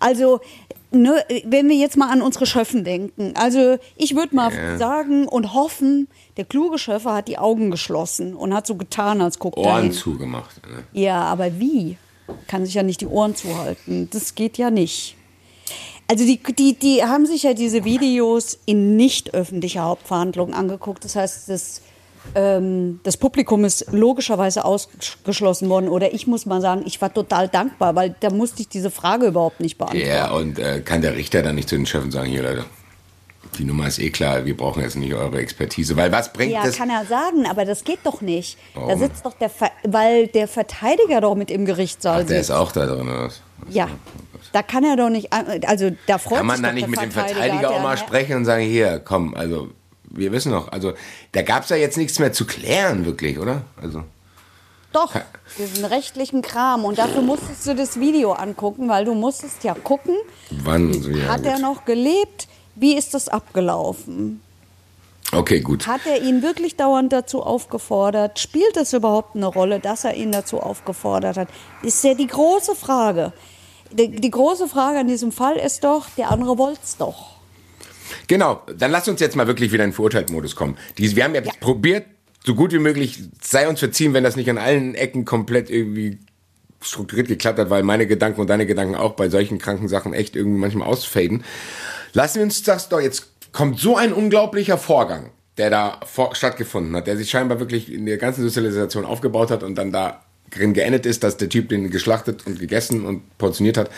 [0.00, 0.40] Also,
[0.90, 3.34] ne, wenn wir jetzt mal an unsere Schöffen denken.
[3.36, 4.78] Also, ich würde mal Ja.
[4.78, 9.38] sagen und hoffen, der kluge Schöffer hat die Augen geschlossen und hat so getan, als
[9.38, 9.92] guckt er Ohren hin.
[9.92, 10.60] zugemacht.
[10.66, 10.84] Ne?
[10.92, 11.96] Ja, aber wie?
[12.48, 14.08] Kann sich ja nicht die Ohren zuhalten.
[14.12, 15.16] Das geht ja nicht.
[16.08, 21.04] Also die, die, die haben sich ja diese Videos in nicht öffentlicher Hauptverhandlung angeguckt.
[21.04, 21.82] Das heißt, das,
[22.34, 25.88] ähm, das Publikum ist logischerweise ausgeschlossen worden.
[25.88, 29.26] Oder ich muss mal sagen, ich war total dankbar, weil da musste ich diese Frage
[29.26, 30.06] überhaupt nicht beantworten.
[30.06, 32.64] Ja, und äh, kann der Richter dann nicht zu den Chefen sagen, hier Leute,
[33.58, 36.64] die Nummer ist eh klar, wir brauchen jetzt nicht eure Expertise, weil was bringt Ja,
[36.64, 36.76] das?
[36.76, 38.58] kann er sagen, aber das geht doch nicht.
[38.74, 38.98] Da Warum?
[38.98, 42.50] sitzt doch der, Ver weil der Verteidiger doch mit im Gerichtssaal Ach, der sitzt.
[42.50, 43.40] ist auch da drin, oder was?
[43.70, 43.88] Ja,
[44.52, 47.10] da kann er doch nicht, also da freut Kann man sich da nicht mit dem
[47.10, 49.68] Verteidiger, auch mal ja- sprechen und sagen, hier, komm, also
[50.16, 50.94] wir wissen noch, also
[51.32, 53.62] da gab es ja jetzt nichts mehr zu klären, wirklich, oder?
[53.80, 54.02] Also
[54.92, 55.14] Doch,
[55.58, 56.84] diesen rechtlichen Kram.
[56.84, 60.14] Und dafür musstest du das Video angucken, weil du musstest ja gucken,
[60.50, 61.28] wann ja.
[61.28, 61.62] hat er gut.
[61.62, 64.40] noch gelebt, wie ist das abgelaufen?
[65.32, 65.86] Okay, gut.
[65.86, 68.38] Hat er ihn wirklich dauernd dazu aufgefordert?
[68.38, 71.48] Spielt es überhaupt eine Rolle, dass er ihn dazu aufgefordert hat?
[71.82, 73.32] Ist ja die große Frage.
[73.90, 77.35] Die, die große Frage an diesem Fall ist doch, der andere wollte es doch.
[78.26, 80.76] Genau, dann lass uns jetzt mal wirklich wieder in den Verurteiltmodus kommen.
[80.98, 82.06] Die, wir haben ja, probiert,
[82.44, 86.18] so gut wie möglich, sei uns verziehen, wenn das nicht an allen Ecken komplett irgendwie
[86.80, 90.36] strukturiert geklappt hat, weil meine Gedanken und deine Gedanken auch bei solchen kranken Sachen echt
[90.36, 91.44] irgendwie manchmal ausfaden.
[92.12, 96.94] Lassen wir uns das doch, jetzt kommt so ein unglaublicher Vorgang, der da vor, stattgefunden
[96.94, 100.74] hat, der sich scheinbar wirklich in der ganzen Sozialisation aufgebaut hat und dann da drin
[100.74, 103.90] geendet ist, dass der Typ den geschlachtet und gegessen und portioniert hat.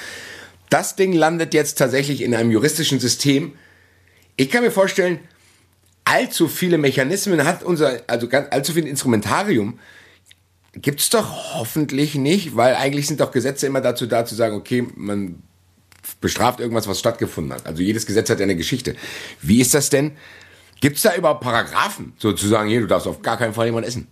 [0.70, 3.52] Das Ding landet jetzt tatsächlich in einem juristischen System,
[4.39, 5.18] ich kann mir vorstellen,
[6.05, 9.78] allzu viele Mechanismen hat unser, also ganz, allzu viel Instrumentarium
[10.72, 14.86] gibt's doch hoffentlich nicht, weil eigentlich sind doch Gesetze immer dazu da zu sagen, okay,
[14.95, 15.43] man
[16.20, 17.66] bestraft irgendwas, was stattgefunden hat.
[17.66, 18.95] Also jedes Gesetz hat ja eine Geschichte.
[19.43, 20.12] Wie ist das denn?
[20.80, 24.07] Gibt's da überhaupt Paragraphen, sozusagen, hier, du darfst auf gar keinen Fall jemand essen?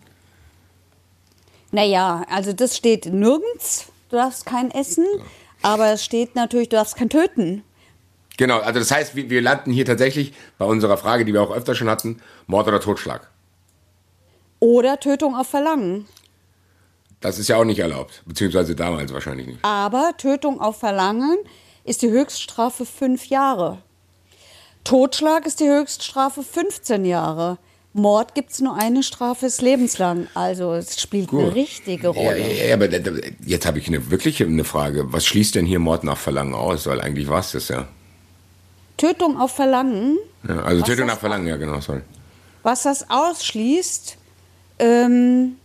[1.70, 5.06] Naja, also das steht nirgends, du darfst kein essen,
[5.62, 7.62] aber es steht natürlich, du darfst kein töten.
[8.36, 11.50] Genau, also das heißt, wir, wir landen hier tatsächlich bei unserer Frage, die wir auch
[11.50, 13.30] öfter schon hatten, Mord oder Totschlag.
[14.60, 16.06] Oder Tötung auf Verlangen.
[17.20, 19.58] Das ist ja auch nicht erlaubt, beziehungsweise damals wahrscheinlich nicht.
[19.62, 21.38] Aber Tötung auf Verlangen
[21.84, 23.78] ist die Höchststrafe fünf Jahre.
[24.84, 27.58] Totschlag ist die Höchststrafe 15 Jahre.
[27.92, 30.28] Mord gibt es nur eine Strafe, ist lebenslang.
[30.34, 32.38] Also es spielt eine richtige Rolle.
[32.38, 32.88] ja, ja, aber
[33.44, 35.12] jetzt habe ich eine wirkliche eine Frage.
[35.12, 36.86] Was schließt denn hier Mord nach Verlangen aus?
[36.86, 37.88] Weil eigentlich war es das ja.
[38.96, 40.18] Tötung auf Verlangen,
[40.48, 42.00] ja also Was Tötung das- nach Verlangen, ja genau, sorry.
[42.62, 44.16] was das ausschließt,
[44.78, 45.56] ähm,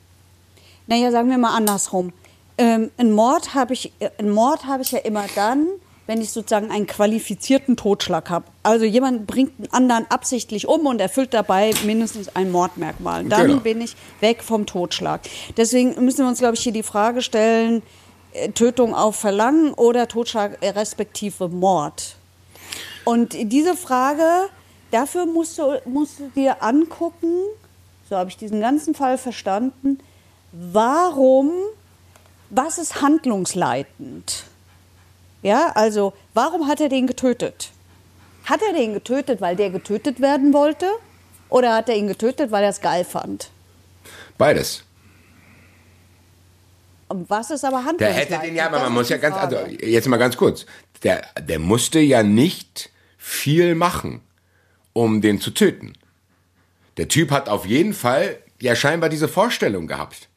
[0.88, 2.12] naja, sagen wir mal andersrum.
[2.58, 5.68] Ähm, ein Mord habe ich, äh, ein Mord habe ich ja immer dann,
[6.08, 8.46] wenn ich sozusagen einen qualifizierten Totschlag habe.
[8.64, 13.24] Also jemand bringt einen anderen absichtlich um und erfüllt dabei mindestens ein Mordmerkmal.
[13.26, 13.60] Dann Genau.
[13.62, 15.22] bin ich weg vom Totschlag.
[15.56, 17.82] Deswegen müssen wir uns, glaube ich, hier die Frage stellen,
[18.34, 22.18] äh, Tötung auf Verlangen oder Totschlag äh, respektive Mord.
[23.06, 24.50] Und diese Frage,
[24.92, 27.34] dafür musst du, musst du dir angucken,
[28.10, 30.00] so habe ich diesen ganzen Fall verstanden,
[30.52, 31.52] warum,
[32.50, 34.44] was ist handlungsleitend?
[35.42, 37.72] Ja, also warum hat er den getötet?
[38.46, 40.88] Hat er den getötet, weil der getötet werden wollte?
[41.50, 43.50] Oder hat er ihn getötet, weil er es geil fand?
[44.38, 44.84] Beides.
[47.08, 48.32] Und was ist aber Der handlungsleitend?
[48.32, 50.66] hätte den ja, aber man muss ja ganz, also jetzt mal ganz kurz.
[51.04, 52.90] Der, der musste ja nicht
[53.24, 54.22] viel machen,
[54.94, 55.94] um den zu töten.
[56.98, 60.28] Der Typ hat auf jeden Fall ja scheinbar diese Vorstellung gehabt.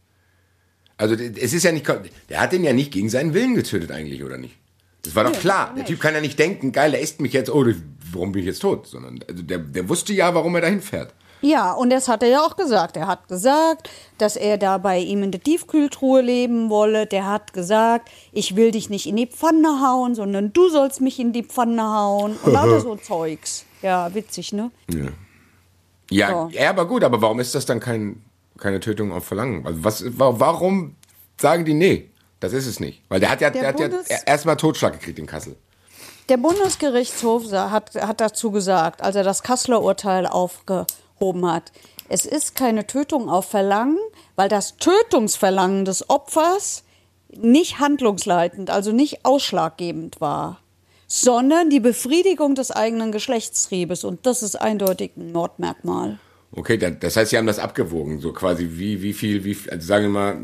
[0.99, 1.91] Also es ist ja nicht,
[2.29, 4.55] der hat den ja nicht gegen seinen Willen getötet eigentlich, oder nicht?
[5.03, 5.75] Das war doch Nee, klar.
[5.75, 7.67] Der Typ kann ja nicht denken, geil, der isst mich jetzt, oh,
[8.13, 8.87] warum bin ich jetzt tot?
[8.87, 11.15] Sondern also der, der wusste ja, warum er dahin fährt.
[11.45, 12.97] Ja, und das hat er ja auch gesagt.
[12.97, 17.07] Er hat gesagt, dass er da bei ihm in der Tiefkühltruhe leben wolle.
[17.07, 21.21] Der hat gesagt, ich will dich nicht in die Pfanne hauen, sondern du sollst mich
[21.21, 22.37] in die Pfanne hauen.
[22.43, 23.65] Und lauter so Zeugs.
[23.83, 24.71] Ja, witzig, ne?
[26.11, 26.49] Ja, So.
[26.59, 28.23] ja, aber gut, aber warum ist das dann kein,
[28.59, 29.67] keine Tötung auf Verlangen?
[29.67, 30.97] Also was, wa- warum
[31.39, 32.09] sagen die, nee,
[32.41, 33.03] das ist es nicht?
[33.09, 35.57] Weil der hat ja, Der der hat ja erstmal Totschlag gekriegt in Kassel.
[36.31, 40.27] Der Bundesgerichtshof hat, hat dazu gesagt, als er das Kasseler Urteil
[41.15, 41.73] aufgehoben hat,
[42.09, 43.99] es ist keine Tötung auf Verlangen,
[44.37, 46.85] weil das Tötungsverlangen des Opfers
[47.37, 50.61] nicht handlungsleitend, also nicht ausschlaggebend war,
[51.07, 54.05] sondern die Befriedigung des eigenen Geschlechtstriebes.
[54.05, 56.19] Und das ist eindeutig ein Mordmerkmal.
[56.53, 60.05] Okay, das heißt, sie haben das abgewogen, so quasi wie, wie viel, wie, also sagen
[60.05, 60.39] wir mal,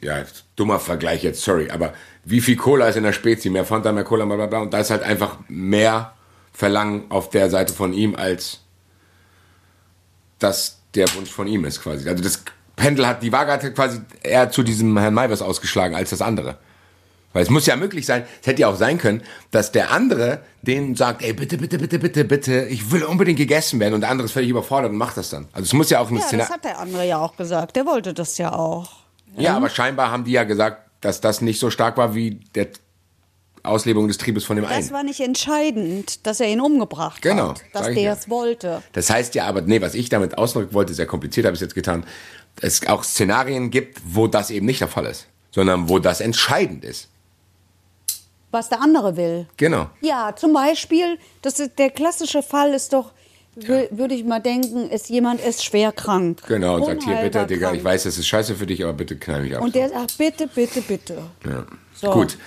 [0.00, 0.24] ja,
[0.56, 1.92] dummer Vergleich jetzt, sorry, aber
[2.24, 3.50] wie viel Cola ist in der Spezi?
[3.50, 4.60] Mehr Fanta, mehr Cola, bla bla bla.
[4.60, 6.14] Und da ist halt einfach mehr
[6.52, 8.60] Verlangen auf der Seite von ihm, als
[10.40, 12.08] dass der Wunsch von ihm ist quasi.
[12.08, 12.42] Also das
[12.76, 16.58] Pendel hat, die Waage hat quasi eher zu diesem Herrn Maivers ausgeschlagen als das andere.
[17.32, 19.22] Weil es muss ja möglich sein, es hätte ja auch sein können,
[19.52, 23.78] dass der andere den sagt, ey, bitte, bitte, bitte, bitte, bitte, ich will unbedingt gegessen
[23.78, 25.46] werden und der andere ist völlig überfordert und macht das dann.
[25.52, 27.76] Also es muss ja auch eine Ja, das hat der andere ja auch gesagt.
[27.76, 28.90] Der wollte das ja auch.
[29.36, 32.68] Ja, aber scheinbar haben die ja gesagt, dass das nicht so stark war wie der
[33.62, 34.90] Auslebung des Triebes von dem Das einen.
[34.92, 37.62] war nicht entscheidend, dass er ihn umgebracht Genau, hat.
[37.72, 38.12] Dass der ja.
[38.12, 38.82] es wollte.
[38.92, 41.66] Das heißt ja aber, nee, was ich damit ausdrücken wollte, sehr kompliziert habe ich es
[41.66, 42.04] jetzt getan,
[42.60, 46.84] es auch Szenarien gibt, wo das eben nicht der Fall ist, sondern wo das entscheidend
[46.84, 47.08] ist.
[48.50, 49.46] Was der andere will.
[49.56, 49.88] Genau.
[50.00, 53.12] Ja, zum Beispiel, das ist, der klassische Fall ist doch,
[53.56, 56.42] wür- würde ich mal denken, ist jemand ist schwer krank.
[56.48, 57.78] Genau, und sagt hier, bitte, Digga, krank.
[57.78, 59.62] ich weiß, das ist scheiße für dich, aber bitte knall mich ab.
[59.62, 61.22] Und der sagt, bitte, bitte, bitte.
[61.44, 61.64] ja.
[61.94, 62.10] So.
[62.10, 62.38] Gut.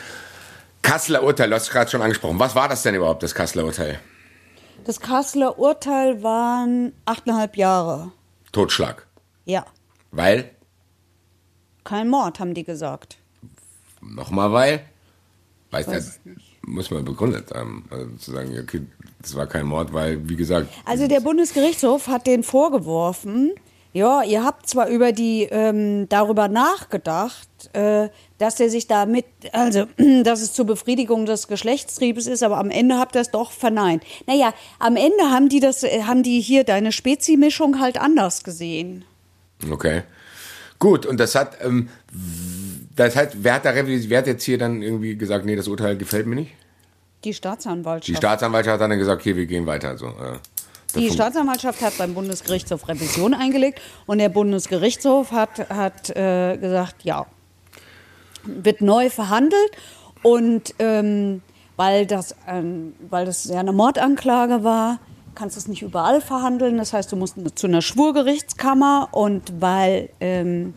[0.83, 2.37] Kasseler Urteil, du hast gerade schon angesprochen.
[2.39, 3.99] Was war das denn überhaupt, das Kasseler Urteil?
[4.85, 8.11] Das Kasseler Urteil waren achteinhalb Jahre.
[8.51, 9.07] Totschlag.
[9.45, 9.65] Ja,
[10.11, 10.51] Weil,
[11.83, 13.17] kein Mord, haben die gesagt.
[14.01, 14.85] nochmal weil,
[15.71, 17.85] weiß der, Weiß ich muss man begründet haben.
[17.89, 18.81] Also zu sagen, okay,
[19.21, 23.51] das war kein Mord, weil, wie gesagt, Also der Bundesgerichtshof hat den vorgeworfen,
[23.93, 29.85] ja, ihr habt zwar über die ähm, darüber nachgedacht, äh, dass er sich damit, also
[30.23, 34.03] dass es zur Befriedigung des Geschlechtstriebes ist, aber am Ende habt ihr es doch verneint.
[34.25, 39.05] Naja, am Ende haben die das, äh, haben die hier deine Spezimischung halt anders gesehen.
[39.71, 40.01] Okay.
[40.79, 41.89] Gut, und das hat, ähm,
[42.95, 45.97] das hat, wer hat da wer hat jetzt hier dann irgendwie gesagt, nee, das Urteil
[45.97, 46.51] gefällt mir nicht?
[47.23, 48.07] Die Staatsanwaltschaft.
[48.07, 49.97] Die Staatsanwaltschaft hat dann gesagt, okay, wir gehen weiter.
[49.97, 50.39] So, äh,
[50.95, 57.25] Die Staatsanwaltschaft hat beim Bundesgerichtshof Revision eingelegt und der Bundesgerichtshof hat, hat äh, gesagt, ja,
[58.43, 59.71] wird neu verhandelt
[60.21, 61.41] und ähm,
[61.75, 64.99] weil, das, ähm, weil das ja eine Mordanklage war,
[65.35, 66.77] kannst du es nicht überall verhandeln.
[66.77, 70.75] Das heißt, du musst zu einer Schwurgerichtskammer und weil ähm,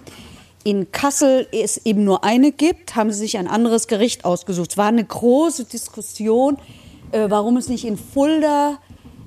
[0.65, 4.73] in Kassel es eben nur eine gibt, haben sie sich ein anderes Gericht ausgesucht.
[4.73, 6.57] Es war eine große Diskussion,
[7.13, 8.79] äh, warum es nicht in Fulda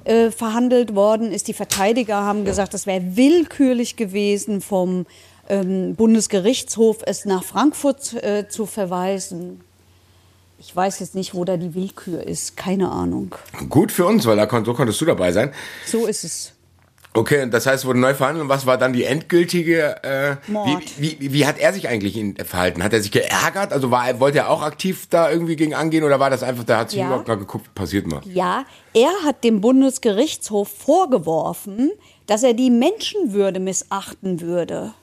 [0.10, 1.48] äh, verhandelt worden ist.
[1.48, 5.06] Die Verteidiger haben gesagt, es wäre willkürlich gewesen, vom
[5.48, 9.62] ähm, Bundesgerichtshof es nach Frankfurt äh, zu verweisen.
[10.58, 12.58] Ich weiß jetzt nicht, wo da die Willkür ist.
[12.58, 13.36] Keine Ahnung.
[13.70, 15.54] Gut für uns, weil da kon so konntest du dabei sein.
[15.86, 16.54] So ist es.
[17.14, 18.44] Okay, und das heißt, wurde neu verhandelt.
[18.44, 20.04] Und was war dann die endgültige?
[20.04, 20.84] Äh, Mord.
[20.98, 22.84] Wie, wie, wie hat er sich eigentlich in, verhalten?
[22.84, 23.74] Hat er sich geärgert?
[23.74, 26.78] Also war, wollte er auch aktiv da irgendwie gegen angehen oder war das einfach, der
[26.78, 27.08] hat sich Ja.
[27.08, 28.22] überhaupt mal geguckt, passiert mal?
[28.26, 31.92] Ja, er hat dem Bundesgerichtshof vorgeworfen,
[32.28, 34.94] dass er die Menschenwürde missachten würde.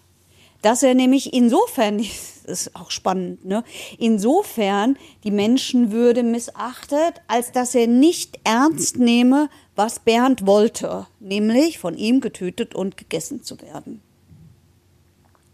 [0.63, 2.01] Dass er nämlich insofern,
[2.47, 3.65] ist auch spannend, ne?
[3.99, 11.97] insofern die Menschenwürde missachtet, als dass er nicht ernst nehme, was Bernd wollte, nämlich von
[11.97, 14.01] ihm getötet und gegessen zu werden.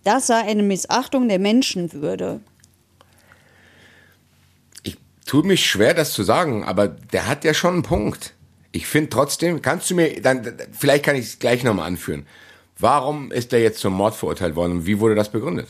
[0.05, 2.41] Das sei eine Missachtung der Menschenwürde.
[4.83, 8.35] Ich tue mich schwer, das zu sagen, aber der hat ja schon einen Punkt.
[8.73, 12.27] Ich finde trotzdem, kannst du mir, dann, vielleicht kann ich es gleich nochmal anführen.
[12.79, 15.69] Warum ist er jetzt zum Mord verurteilt worden und wie wurde das begründet?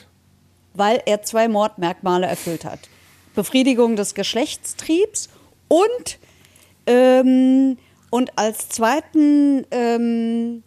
[0.75, 2.81] Weil er zwei Mordmerkmale erfüllt hat.
[3.35, 5.29] Befriedigung des Geschlechtstriebs
[5.69, 6.19] und,
[6.87, 7.79] ähm,
[8.11, 10.63] und als zweiten ähm,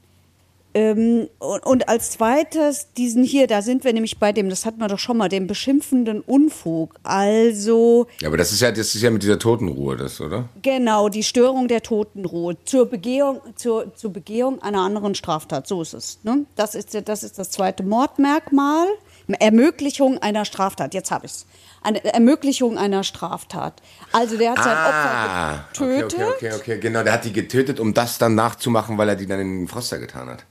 [0.75, 4.79] ähm, und, und, als zweites diesen hier, da sind wir nämlich bei dem, das hatten
[4.81, 6.95] wir doch schon mal, dem beschimpfenden Unfug.
[7.01, 8.07] Also.
[8.19, 10.49] Ja, aber das ist ja, das ist ja mit dieser Totenruhe, das, oder?
[10.61, 15.65] Genau, die Störung der Totenruhe zur Begehung, zur, zur Begehung einer anderen Straftat.
[15.65, 16.19] So ist es.
[16.23, 16.45] Ne?
[16.57, 18.87] Das, ist, das ist das zweite Mordmerkmal.
[19.33, 20.93] Ermöglichung einer Straftat.
[20.93, 21.45] Jetzt habe ich es.
[21.81, 23.81] Eine Ermöglichung einer Straftat.
[24.11, 26.13] Also der hat sein Ah, Opfer getötet.
[26.13, 27.03] Okay, okay, okay, okay, genau.
[27.03, 29.99] Der hat die getötet, um das dann nachzumachen, weil er die dann in den Froster
[29.99, 30.45] getan hat.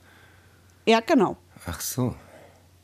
[0.85, 1.37] Ja, genau.
[1.65, 2.15] Ach so.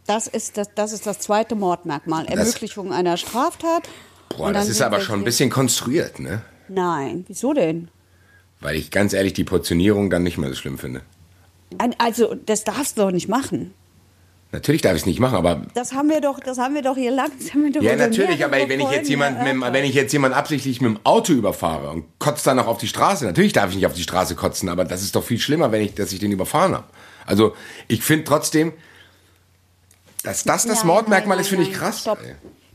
[0.07, 2.25] Das ist das, das, ist das zweite Mordmerkmal.
[2.25, 3.87] Ermöglichung einer Straftat.
[4.29, 6.41] Boah, das ist aber schon ein bisschen konstruiert, ne?
[6.67, 7.89] Nein, wieso denn?
[8.61, 11.01] Weil ich ganz ehrlich die Portionierung dann nicht mehr so schlimm finde.
[11.97, 13.73] Also, das darfst du doch nicht machen.
[14.53, 16.95] Natürlich darf ich es nicht machen, aber Das haben wir doch, das haben wir doch
[16.97, 17.31] hier lang.
[17.39, 20.11] das haben wir doch ja, natürlich, aber wenn ich jetzt jemand, mit, wenn ich jetzt
[20.11, 23.69] jemand absichtlich mit dem Auto überfahre und kotzt dann noch auf die Straße, natürlich darf
[23.69, 26.11] ich nicht auf die Straße kotzen, aber das ist doch viel schlimmer, wenn ich, dass
[26.11, 26.83] ich den überfahren habe.
[27.25, 27.55] Also
[27.87, 28.73] ich finde trotzdem,
[30.23, 32.01] dass das das Nein, Mordmerkmal nein, ist, finde ich krass.
[32.01, 32.19] Stopp.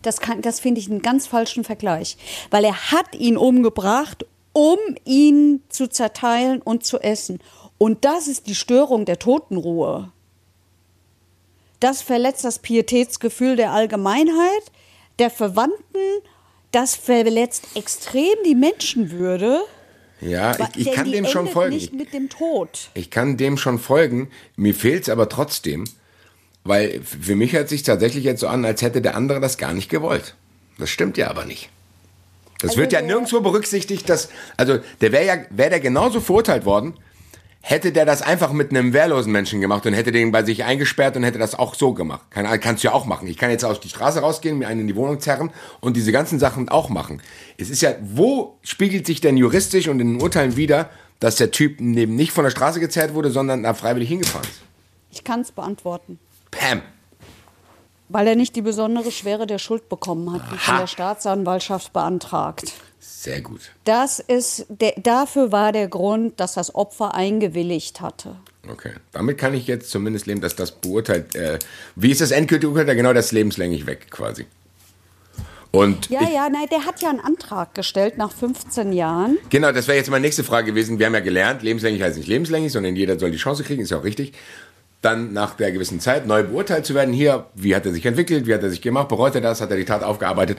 [0.03, 2.17] Das, kann- das finde ich einen ganz falschen Vergleich.
[2.51, 7.39] Weil er hat ihn umgebracht, um ihn zu zerteilen und zu essen.
[7.79, 10.11] Und das ist die Störung der Totenruhe.
[11.81, 14.73] Das verletzt das Pietätsgefühl der Allgemeinheit,
[15.19, 16.23] der Verwandten.
[16.73, 19.61] Das verletzt extrem die Menschenwürde.
[20.21, 21.75] Ja, ich, ich kann dem schon folgen.
[21.77, 22.91] Nicht mit dem Tod.
[22.95, 24.31] Ich kann dem schon folgen.
[24.57, 25.85] Mir fehlt es aber trotzdem,
[26.65, 29.75] weil für mich hört sich tatsächlich jetzt so an, als hätte der andere das gar
[29.75, 30.35] nicht gewollt.
[30.79, 31.69] Das stimmt ja aber nicht.
[32.61, 36.65] Das Also wird ja nirgendwo berücksichtigt, dass, also der wäre ja, wäre der genauso verurteilt
[36.65, 36.95] worden,
[37.69, 41.17] hätte der das einfach mit einem wehrlosen Menschen gemacht und hätte den bei sich eingesperrt
[41.17, 42.23] und hätte das auch so gemacht.
[42.31, 43.27] Kann, kannst du ja auch machen.
[43.27, 45.51] Ich kann jetzt auf die Straße rausgehen, mir einen in die Wohnung zerren
[45.81, 47.21] und diese ganzen Sachen auch machen.
[47.59, 51.51] Es ist ja, wo spiegelt sich denn juristisch und in den Urteilen wieder, dass der
[51.51, 54.61] Typ eben nicht von der Straße gezerrt wurde, sondern da freiwillig hingefahren ist?
[55.11, 56.21] Ich kann es beantworten.
[56.53, 56.83] Pam.
[58.09, 62.75] Weil er nicht die besondere Schwere der Schuld bekommen hat, wie von der Staatsanwaltschaft beantragt.
[63.27, 63.73] Sehr gut.
[63.83, 68.37] Das ist, der, dafür war der Grund, dass das Opfer eingewilligt hatte.
[68.71, 68.93] Okay.
[69.11, 71.35] Damit kann ich jetzt zumindest leben, dass das beurteilt.
[71.35, 71.59] Äh,
[71.97, 72.95] wie ist das endgültige Urteil?
[72.95, 74.47] Genau das lebenslänglich weg quasi.
[75.73, 79.39] Und Ja, ja, nein, der hat ja einen Antrag gestellt nach 15 Jahren.
[79.51, 81.01] Genau, das wäre jetzt meine nächste Frage gewesen.
[81.01, 83.91] Wir haben ja gelernt, lebenslänglich heißt nicht lebenslänglich, sondern jeder soll die Chance kriegen, ist
[83.91, 84.35] ja auch richtig.
[85.03, 87.13] Dann nach der gewissen Zeit neu beurteilt zu werden.
[87.13, 89.73] Hier, wie hat er sich entwickelt, wie hat er sich gemacht, bereut er das, hat
[89.73, 90.59] er die Tat aufgearbeitet.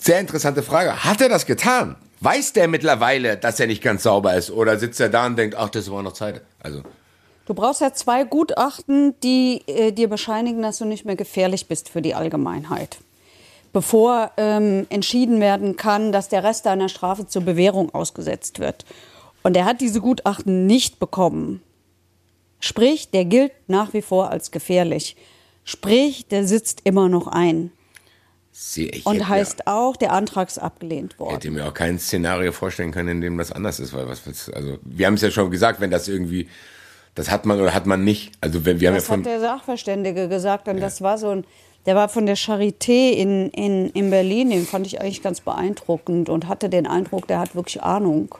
[0.00, 1.04] Sehr interessante Frage.
[1.04, 1.96] Hat er das getan?
[2.20, 4.50] Weiß der mittlerweile, dass er nicht ganz sauber ist?
[4.50, 6.40] Oder sitzt er da und denkt, ach, das war noch Zeit?
[6.60, 6.82] Also,
[7.48, 11.88] Du brauchst ja zwei Gutachten, die äh, dir bescheinigen, dass du nicht mehr gefährlich bist
[11.88, 12.98] für die Allgemeinheit.
[13.72, 18.84] Bevor ähm, entschieden werden kann, dass der Rest deiner Strafe zur Bewährung ausgesetzt wird.
[19.42, 21.62] Und er hat diese Gutachten nicht bekommen.
[22.60, 25.16] Sprich, der gilt nach wie vor als gefährlich.
[25.64, 27.72] Sprich, der sitzt immer noch ein.
[28.76, 31.34] Ich Und heißt auch, der Antrag ist abgelehnt Ja, worden.
[31.34, 33.92] hätte mir auch kein Szenario vorstellen können, in dem das anders ist.
[33.92, 36.48] Weil was, was also, wir haben es ja schon gesagt, wenn das irgendwie,
[37.14, 38.32] das hat man oder hat man nicht.
[38.40, 39.20] Also, wenn wir haben ja Das von.
[39.20, 41.44] hat der Sachverständige gesagt und das war so ein,
[41.86, 46.28] der war von der Charité in, in, in Berlin, den fand ich eigentlich ganz beeindruckend
[46.28, 48.34] und hatte den Eindruck, der hat wirklich Ahnung.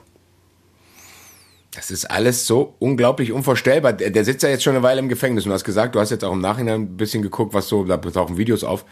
[1.71, 3.93] Das ist alles so unglaublich unvorstellbar.
[3.93, 5.99] Der, der sitzt ja jetzt schon eine Weile im Gefängnis und du hast gesagt, du
[5.99, 8.85] hast jetzt auch im Nachhinein ein bisschen geguckt, was so, da tauchen Videos auf.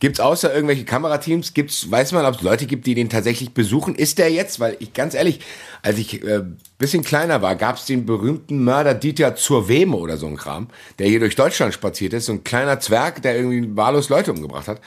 [0.00, 3.94] Gibt's außer irgendwelche Kamerateams, gibt's, weiß man, ob es Leute gibt, die den tatsächlich besuchen?
[3.94, 5.40] Ist der jetzt, weil ich ganz ehrlich,
[5.82, 6.42] als ich äh,
[6.78, 10.68] bisschen kleiner war, gab's den berühmten Mörder Dieter zur Weme oder so ein Kram,
[10.98, 14.68] der hier durch Deutschland spaziert ist, so ein kleiner Zwerg, der irgendwie wahllos Leute umgebracht
[14.68, 14.80] hat.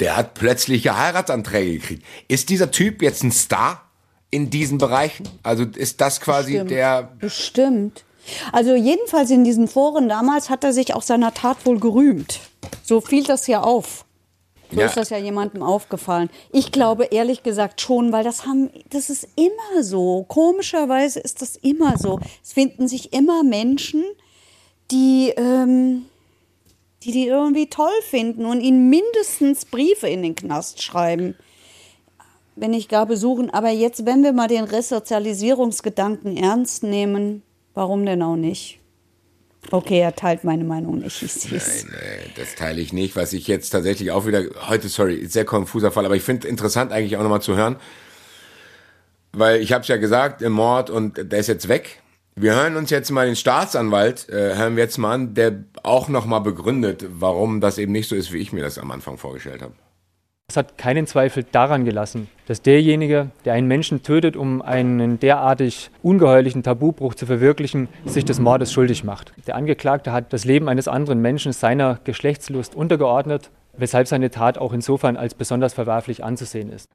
[0.00, 2.04] Der hat plötzliche Heiratsanträge gekriegt.
[2.28, 3.82] Ist dieser Typ jetzt ein Star
[4.30, 5.28] in diesen Bereichen?
[5.42, 6.70] Also ist das quasi Bestimmt.
[6.70, 8.04] der Bestimmt.
[8.52, 12.40] Also jedenfalls in diesen Foren damals hat er sich auch seiner Tat wohl gerühmt.
[12.82, 14.05] So fiel das ja auf.
[14.70, 14.86] So Ja.
[14.86, 16.28] ist das ja jemandem aufgefallen.
[16.52, 20.24] Ich glaube ehrlich gesagt schon, weil das haben, das ist immer so.
[20.28, 22.18] Komischerweise ist das immer so.
[22.42, 24.04] Es finden sich immer Menschen,
[24.90, 26.06] die, ähm,
[27.02, 31.36] die die irgendwie toll finden und ihnen mindestens Briefe in den Knast schreiben.
[32.56, 33.50] Wenn nicht gar besuchen.
[33.50, 37.42] Aber jetzt, wenn wir mal den Resozialisierungsgedanken ernst nehmen,
[37.74, 38.80] warum denn auch nicht?
[39.70, 41.22] Okay, er teilt meine Meinung nicht.
[41.22, 41.58] Ich sehe.
[41.58, 43.16] Nein, äh, das teile ich nicht.
[43.16, 46.92] Was ich jetzt tatsächlich auch wieder, heute, sorry, sehr konfuser Fall, aber ich finde interessant
[46.92, 47.76] eigentlich auch nochmal zu hören,
[49.32, 52.00] weil ich habe es ja gesagt, im Mord und der ist jetzt weg.
[52.34, 56.08] Wir hören uns jetzt mal den Staatsanwalt, äh, hören wir jetzt mal an, der auch
[56.08, 59.62] nochmal begründet, warum das eben nicht so ist, wie ich mir das am Anfang vorgestellt
[59.62, 59.72] habe.
[60.48, 65.90] Es hat keinen Zweifel daran gelassen, dass derjenige, der einen Menschen tötet, um einen derartig
[66.02, 69.34] ungeheuerlichen Tabubruch zu verwirklichen, sich des Mordes schuldig macht.
[69.46, 74.72] Der Angeklagte hat das Leben eines anderen Menschen seiner Geschlechtslust untergeordnet, weshalb seine Tat auch
[74.72, 76.88] insofern als besonders verwerflich anzusehen ist.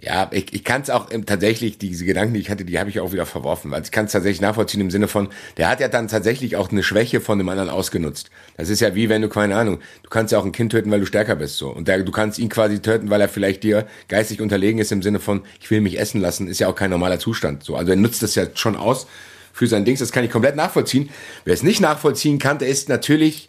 [0.00, 2.88] Ja, ich, ich kann es auch ähm, tatsächlich, diese Gedanken, die ich hatte, die habe
[2.88, 3.74] ich auch wieder verworfen.
[3.74, 6.70] Also ich kann es tatsächlich nachvollziehen im Sinne von, der hat ja dann tatsächlich auch
[6.70, 8.30] eine Schwäche von dem anderen ausgenutzt.
[8.56, 10.92] Das ist ja wie wenn du, keine Ahnung, du kannst ja auch ein Kind töten,
[10.92, 11.56] weil du stärker bist.
[11.56, 14.92] so Und der, du kannst ihn quasi töten, weil er vielleicht dir geistig unterlegen ist
[14.92, 17.64] im Sinne von, ich will mich essen lassen, ist ja auch kein normaler Zustand.
[17.64, 19.08] so Also er nutzt das ja schon aus
[19.52, 21.10] für sein Dings, das kann ich komplett nachvollziehen.
[21.44, 23.48] Wer es nicht nachvollziehen kann, der ist natürlich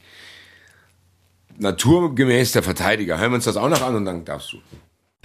[1.59, 3.19] naturgemäß der Verteidiger.
[3.19, 4.57] Hören wir uns das auch noch an und dann darfst du.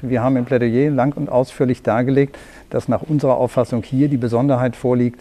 [0.02, 2.36] Wir haben im Plädoyer lang und ausführlich dargelegt,
[2.68, 5.20] dass nach unserer Auffassung hier die Besonderheit vorliegt,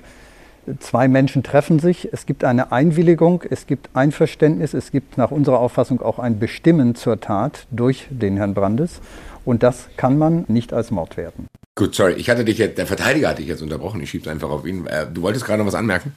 [0.79, 5.59] zwei Menschen treffen sich, es gibt eine Einwilligung, es gibt Einverständnis, es gibt nach unserer
[5.59, 8.99] Auffassung auch ein Bestimmen zur Tat durch den Herrn Brandes
[9.45, 11.47] und das kann man nicht als Mord werten.
[11.75, 14.49] Gut, sorry, ich hatte dich jetzt, der Verteidiger hatte dich jetzt unterbrochen, ich schieb's einfach
[14.49, 14.87] auf ihn.
[14.87, 16.13] Äh, du wolltest gerade noch was anmerken?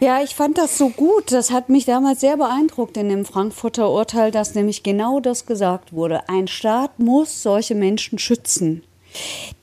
[0.00, 1.32] Ja, ich fand das so gut.
[1.32, 5.92] Das hat mich damals sehr beeindruckt in dem Frankfurter Urteil, dass nämlich genau das gesagt
[5.92, 6.28] wurde.
[6.28, 8.82] Ein Staat muss solche Menschen schützen.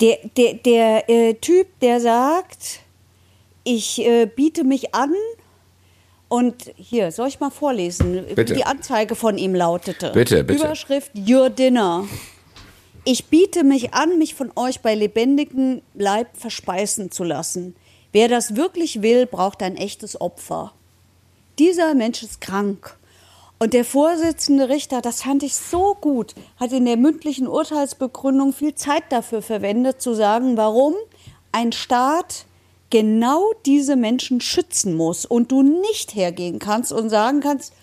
[0.01, 2.79] Der, der, der äh, Typ, der sagt,
[3.63, 5.13] ich äh, biete mich an
[6.27, 8.53] und hier, soll ich mal vorlesen, Bitte.
[8.53, 10.11] wie die Anzeige von ihm lautete?
[10.13, 10.63] Bitte, bitte.
[10.63, 12.05] Überschrift Your Dinner.
[13.05, 17.75] Ich biete mich an, mich von euch bei lebendigem Leib verspeisen zu lassen.
[18.13, 20.71] Wer das wirklich will, braucht ein echtes Opfer.
[21.59, 22.97] Dieser Mensch ist krank.
[23.59, 28.75] Und der Vorsitzende Richter, das fand ich so gut, hat in der mündlichen Urteilsbegründung viel
[28.75, 30.93] Zeit dafür verwendet, zu sagen, warum
[31.51, 32.45] ein Staat
[32.91, 37.73] genau diese Menschen schützen muss und du nicht hergehen kannst und sagen kannst,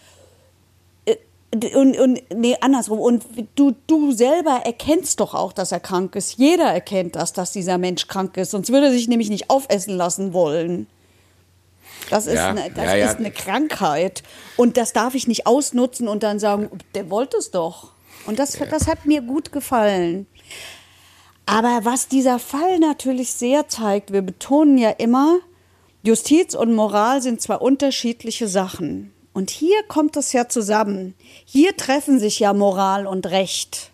[1.52, 3.00] und, und nee, andersrum.
[3.00, 3.24] Und
[3.56, 6.38] du, du selber erkennst doch auch, dass er krank ist.
[6.38, 8.52] Jeder erkennt das, dass dieser Mensch krank ist.
[8.52, 10.86] Sonst würde er sich nämlich nicht aufessen lassen wollen.
[12.08, 13.10] Das, ist, Ja, eine, das ja, ja.
[13.10, 14.22] ist eine Krankheit.
[14.56, 17.92] Und das darf ich nicht ausnutzen und dann sagen, der wollte es doch.
[18.26, 20.26] Und das, das hat mir gut gefallen.
[21.46, 25.38] Aber was dieser Fall natürlich sehr zeigt, wir betonen ja immer,
[26.04, 29.12] Justiz und Moral sind zwei unterschiedliche Sachen.
[29.40, 31.14] Und hier kommt es ja zusammen.
[31.46, 33.90] Hier treffen sich ja Moral und Recht.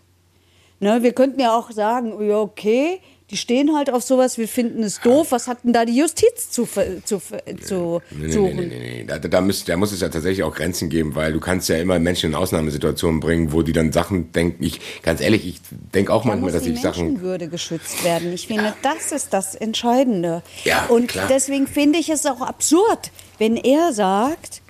[0.81, 4.83] Ne, wir könnten ja auch sagen, ja, okay, die stehen halt auf sowas, wir finden
[4.83, 5.27] es doof.
[5.31, 6.67] Was hat denn da die Justiz zu,
[7.05, 7.21] zu,
[7.63, 8.55] zu Nee, nee, suchen?
[8.57, 9.03] nee, nee, nee.
[9.07, 11.77] Da, da, muss, da muss es ja tatsächlich auch Grenzen geben, weil du kannst ja
[11.77, 14.61] immer Menschen in Ausnahmesituationen bringen, wo die dann Sachen denken.
[14.65, 15.61] Ich, ganz ehrlich, ich
[15.93, 17.05] denke auch Da manchmal, dass die ich Sachen.
[17.05, 18.33] Menschenwürde geschützt werden.
[18.33, 20.43] Ich finde, das ist das Entscheidende.
[20.65, 21.27] Ja, Und klar.
[21.29, 24.61] deswegen finde ich es auch absurd, wenn er sagt,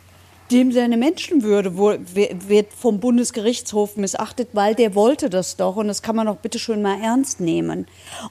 [0.52, 6.16] dem seine Menschenwürde wird vom Bundesgerichtshof missachtet, weil der wollte das doch und das kann
[6.16, 7.88] man doch bitte schön mal ernst nehmen.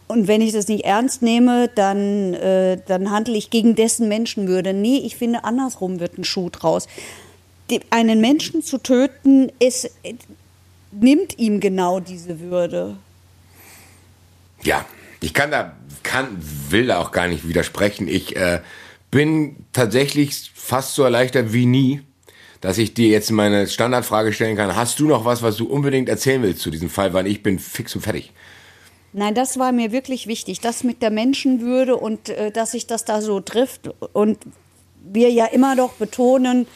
[0.09, 4.73] Und wenn ich das nicht ernst nehme, dann, äh, dann handle ich gegen dessen Menschenwürde.
[4.73, 6.89] Nee, ich finde, andersrum wird ein Schuh draus.
[7.71, 9.91] Die, einen Menschen zu töten, ist,
[10.93, 12.97] nimmt ihm genau diese Würde.
[14.62, 14.87] Ja,
[15.21, 16.39] ich kann da, kann,
[16.71, 18.09] will da auch gar nicht widersprechen.
[18.09, 18.61] Ich äh,
[19.11, 22.03] bin tatsächlich fast so erleichtert wie nie,
[22.61, 24.74] dass ich dir jetzt meine Standardfrage stellen kann.
[24.74, 27.12] Hast du noch was, was du unbedingt erzählen willst zu diesem Fall?
[27.12, 28.32] Weil ich bin fix und fertig.
[29.12, 33.04] Nein, das war mir wirklich wichtig, das mit der Menschenwürde und äh, dass sich das
[33.04, 33.88] da so trifft.
[34.12, 34.38] Und
[35.11, 36.66] wir ja immer doch betonen,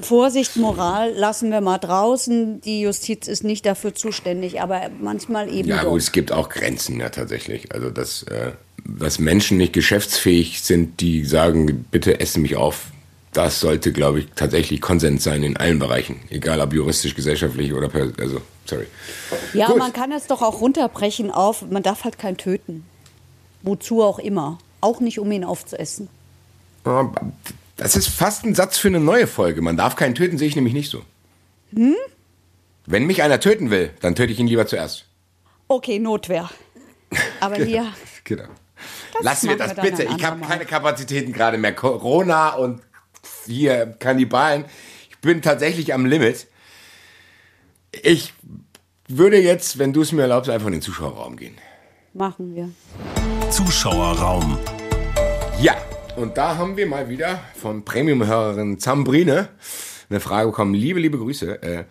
[0.00, 2.60] Vorsicht, Moral lassen wir mal draußen.
[2.60, 5.90] Die Justiz ist nicht dafür zuständig, aber manchmal eben Ja doch.
[5.90, 7.72] gut, es gibt auch Grenzen ja tatsächlich.
[7.72, 8.52] Also dass, äh,
[8.84, 12.86] dass Menschen nicht geschäftsfähig sind, die sagen, bitte esse mich auf.
[13.32, 16.20] Das sollte, glaube ich, tatsächlich Konsens sein in allen Bereichen.
[16.30, 18.86] Egal ob juristisch, gesellschaftlich oder per also, sorry.
[19.52, 19.78] ja, Gut.
[19.78, 22.84] man kann es doch auch runterbrechen auf, man darf halt keinen töten.
[23.62, 24.58] Wozu auch immer.
[24.80, 26.08] Auch nicht, um ihn aufzuessen.
[27.76, 29.60] Das ist fast ein Satz für eine neue Folge.
[29.60, 31.02] Man darf keinen töten, sehe ich nämlich nicht so.
[31.74, 31.96] Hm?
[32.86, 35.04] Wenn mich einer töten will, dann töte ich ihn lieber zuerst.
[35.68, 36.48] Okay, Notwehr.
[37.40, 37.92] Aber hier,
[38.24, 38.44] Genau.
[39.14, 40.02] Das Lassen wir das wir bitte.
[40.04, 41.74] Ich habe keine Kapazitäten gerade mehr.
[41.74, 42.85] Corona und
[43.46, 44.64] hier Kannibalen.
[45.10, 46.46] Ich bin tatsächlich am Limit.
[48.02, 48.32] Ich
[49.08, 51.56] würde jetzt, wenn du es mir erlaubst, einfach in den Zuschauerraum gehen.
[52.12, 52.70] machen wir.
[53.50, 54.58] Zuschauerraum.
[55.60, 55.76] Ja,
[56.16, 59.48] und da haben wir mal wieder von Premium-Hörerin Zambrine
[60.10, 60.74] eine Frage bekommen.
[60.74, 61.62] Liebe, liebe Grüße.
[61.62, 61.84] Äh,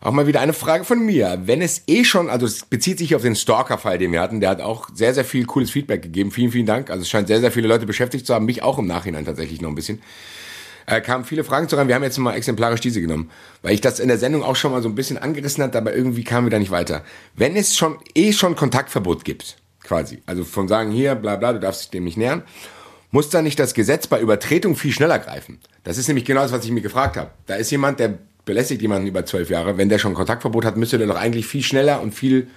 [0.00, 1.42] auch mal wieder eine Frage von mir.
[1.44, 4.50] Wenn es eh schon, also es bezieht sich auf den Stalker-Fall, den wir hatten, der
[4.50, 6.30] hat auch sehr, sehr viel cooles Feedback gegeben.
[6.30, 6.90] Vielen, vielen Dank.
[6.90, 9.60] Also es scheint sehr, sehr viele Leute beschäftigt zu haben, mich auch im Nachhinein tatsächlich
[9.60, 10.00] noch ein bisschen.
[10.88, 11.88] Äh, kamen viele Fragen zu rein.
[11.88, 13.30] Wir haben jetzt mal exemplarisch diese genommen,
[13.62, 15.94] weil ich das in der Sendung auch schon mal so ein bisschen angerissen hat, aber
[15.94, 17.04] irgendwie kamen wir da nicht weiter.
[17.36, 21.60] Wenn es schon eh schon Kontaktverbot gibt, quasi, also von sagen hier, bla bla, du
[21.60, 22.42] darfst dich dem nicht nähern,
[23.10, 25.60] muss da nicht das Gesetz bei Übertretung viel schneller greifen?
[25.84, 27.30] Das ist nämlich genau das, was ich mir gefragt habe.
[27.46, 29.76] Da ist jemand, der belästigt jemanden über zwölf Jahre.
[29.76, 32.48] Wenn der schon Kontaktverbot hat, müsste der doch eigentlich viel schneller und viel,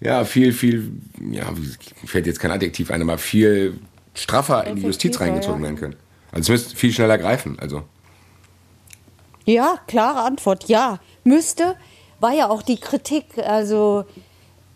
[0.00, 0.92] ja, viel, viel,
[1.30, 1.52] ja,
[2.04, 3.78] fällt jetzt kein Adjektiv ein, aber viel
[4.14, 5.96] straffer in die Justiz reingezogen werden können.
[6.32, 7.58] Also es müsste viel schneller greifen.
[7.60, 7.82] Also.
[9.44, 10.98] Ja, klare Antwort, ja.
[11.24, 11.76] Müsste,
[12.20, 13.38] war ja auch die Kritik.
[13.38, 14.04] Also,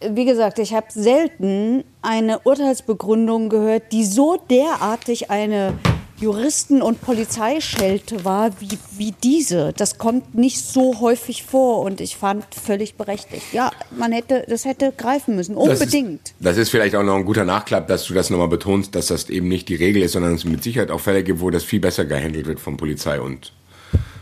[0.00, 5.74] wie gesagt, ich habe selten eine Urteilsbegründung gehört, die so derartig eine
[6.22, 9.72] Juristen- und Polizeischelte war wie, wie diese.
[9.76, 13.42] Das kommt nicht so häufig vor und ich fand völlig berechtigt.
[13.52, 16.20] Ja, man hätte, das hätte greifen müssen, unbedingt.
[16.20, 18.94] Das ist, das ist vielleicht auch noch ein guter Nachklapp, dass du das nochmal betonst,
[18.94, 21.50] dass das eben nicht die Regel ist, sondern es mit Sicherheit auch Fälle gibt, wo
[21.50, 23.52] das viel besser gehandelt wird von Polizei und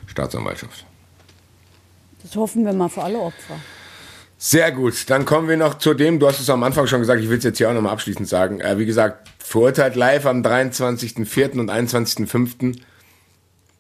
[0.07, 0.87] Staatsanwaltschaft.
[2.23, 3.57] Das hoffen wir mal für alle Opfer.
[4.43, 7.23] Sehr gut, dann kommen wir noch zu dem, du hast es am Anfang schon gesagt,
[7.23, 8.61] ich will es jetzt hier auch nochmal abschließend sagen.
[8.61, 11.59] Äh, wie gesagt, verurteilt live am 23.04.
[11.59, 12.79] und 21.05.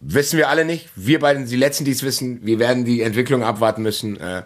[0.00, 0.88] Wissen wir alle nicht.
[0.96, 2.44] Wir beiden die Letzten, die es wissen.
[2.44, 4.18] Wir werden die Entwicklung abwarten müssen.
[4.18, 4.42] Äh,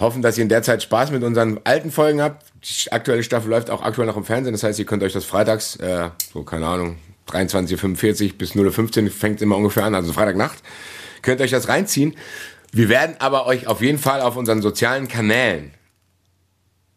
[0.00, 2.46] hoffen, dass ihr in der Zeit Spaß mit unseren alten Folgen habt.
[2.64, 4.52] Die aktuelle Staffel läuft auch aktuell noch im Fernsehen.
[4.52, 6.96] Das heißt, ihr könnt euch das freitags, äh, so keine Ahnung,
[7.28, 10.58] 23.45 bis 0.15 Uhr fängt immer ungefähr an, also Freitagnacht,
[11.22, 12.16] könnt euch das reinziehen.
[12.72, 15.70] Wir werden aber euch auf jeden Fall auf unseren sozialen Kanälen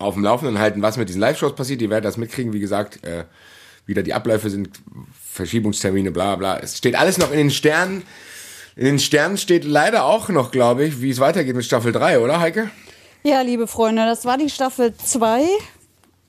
[0.04, 1.82] auf dem Laufenden halten, was mit diesen Live-Shows passiert.
[1.82, 3.26] Ihr werdet das mitkriegen, wie gesagt, äh,
[3.86, 4.70] wieder die Abläufe sind,
[5.32, 6.60] Verschiebungstermine, bla bla.
[6.60, 8.04] Es steht alles noch in den Sternen.
[8.76, 12.20] In den Sternen steht leider auch noch, glaube ich, wie es weitergeht mit Staffel 3,
[12.20, 12.72] oder Heike?
[13.24, 15.46] Ja, liebe Freunde, das war die Staffel 2.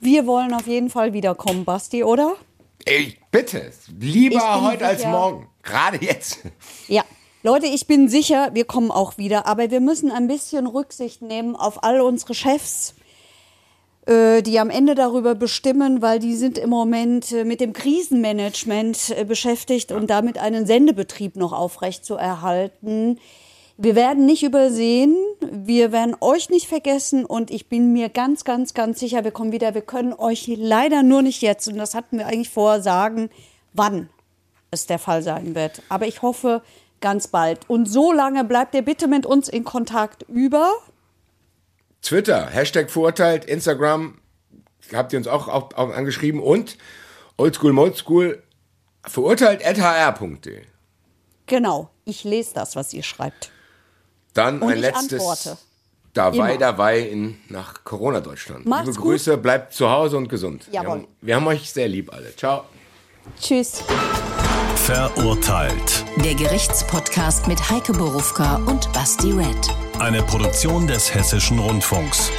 [0.00, 2.36] Wir wollen auf jeden Fall wiederkommen, Basti, oder?
[2.84, 3.72] Ey, bitte.
[3.98, 5.48] Lieber heute als morgen.
[5.62, 6.40] Gerade jetzt.
[6.88, 7.02] Ja.
[7.42, 11.56] Leute, ich bin sicher, wir kommen auch wieder, aber wir müssen ein bisschen Rücksicht nehmen
[11.56, 12.94] auf all unsere Chefs,
[14.06, 19.24] die am Ende darüber bestimmen, weil die sind im Moment äh, mit dem Krisenmanagement äh,
[19.24, 23.18] beschäftigt und damit einen Sendebetrieb noch aufrecht zu erhalten.
[23.76, 25.16] Wir werden nicht übersehen,
[25.50, 29.52] wir werden euch nicht vergessen und ich bin mir ganz, ganz, ganz sicher, wir kommen
[29.52, 29.74] wieder.
[29.74, 33.30] Wir können euch leider nur nicht jetzt, und das hatten wir eigentlich vorher sagen,
[33.72, 34.10] wann
[34.70, 35.82] es der Fall sein wird.
[35.88, 36.62] Aber ich hoffe,
[37.00, 37.68] ganz bald.
[37.68, 40.72] Und so lange bleibt ihr bitte mit uns in Kontakt über
[42.04, 44.18] Twitter, Hashtag verurteilt, Instagram,
[44.92, 46.76] habt ihr uns auch, auch, auch angeschrieben und
[47.36, 48.42] Oldschool Moldschool
[49.04, 50.62] verurteilt at hr.de.
[51.46, 53.50] Genau, ich lese das, was ihr schreibt.
[54.34, 55.12] Dann Und ein ich letztes.
[55.20, 55.58] antworte.
[56.12, 58.66] Dabei, dabei in, nach Corona-Deutschland.
[58.66, 58.96] Liebe gut.
[58.96, 60.68] Grüße, bleibt zu Hause und gesund.
[60.70, 62.34] Wir haben, wir haben euch sehr lieb alle.
[62.36, 62.64] Ciao.
[63.40, 63.82] Tschüss.
[64.76, 66.04] Verurteilt.
[66.24, 69.83] Der Gerichtspodcast mit Heike Borufka und Basti Red.
[69.98, 72.30] Eine Produktion des Hessischen Rundfunks.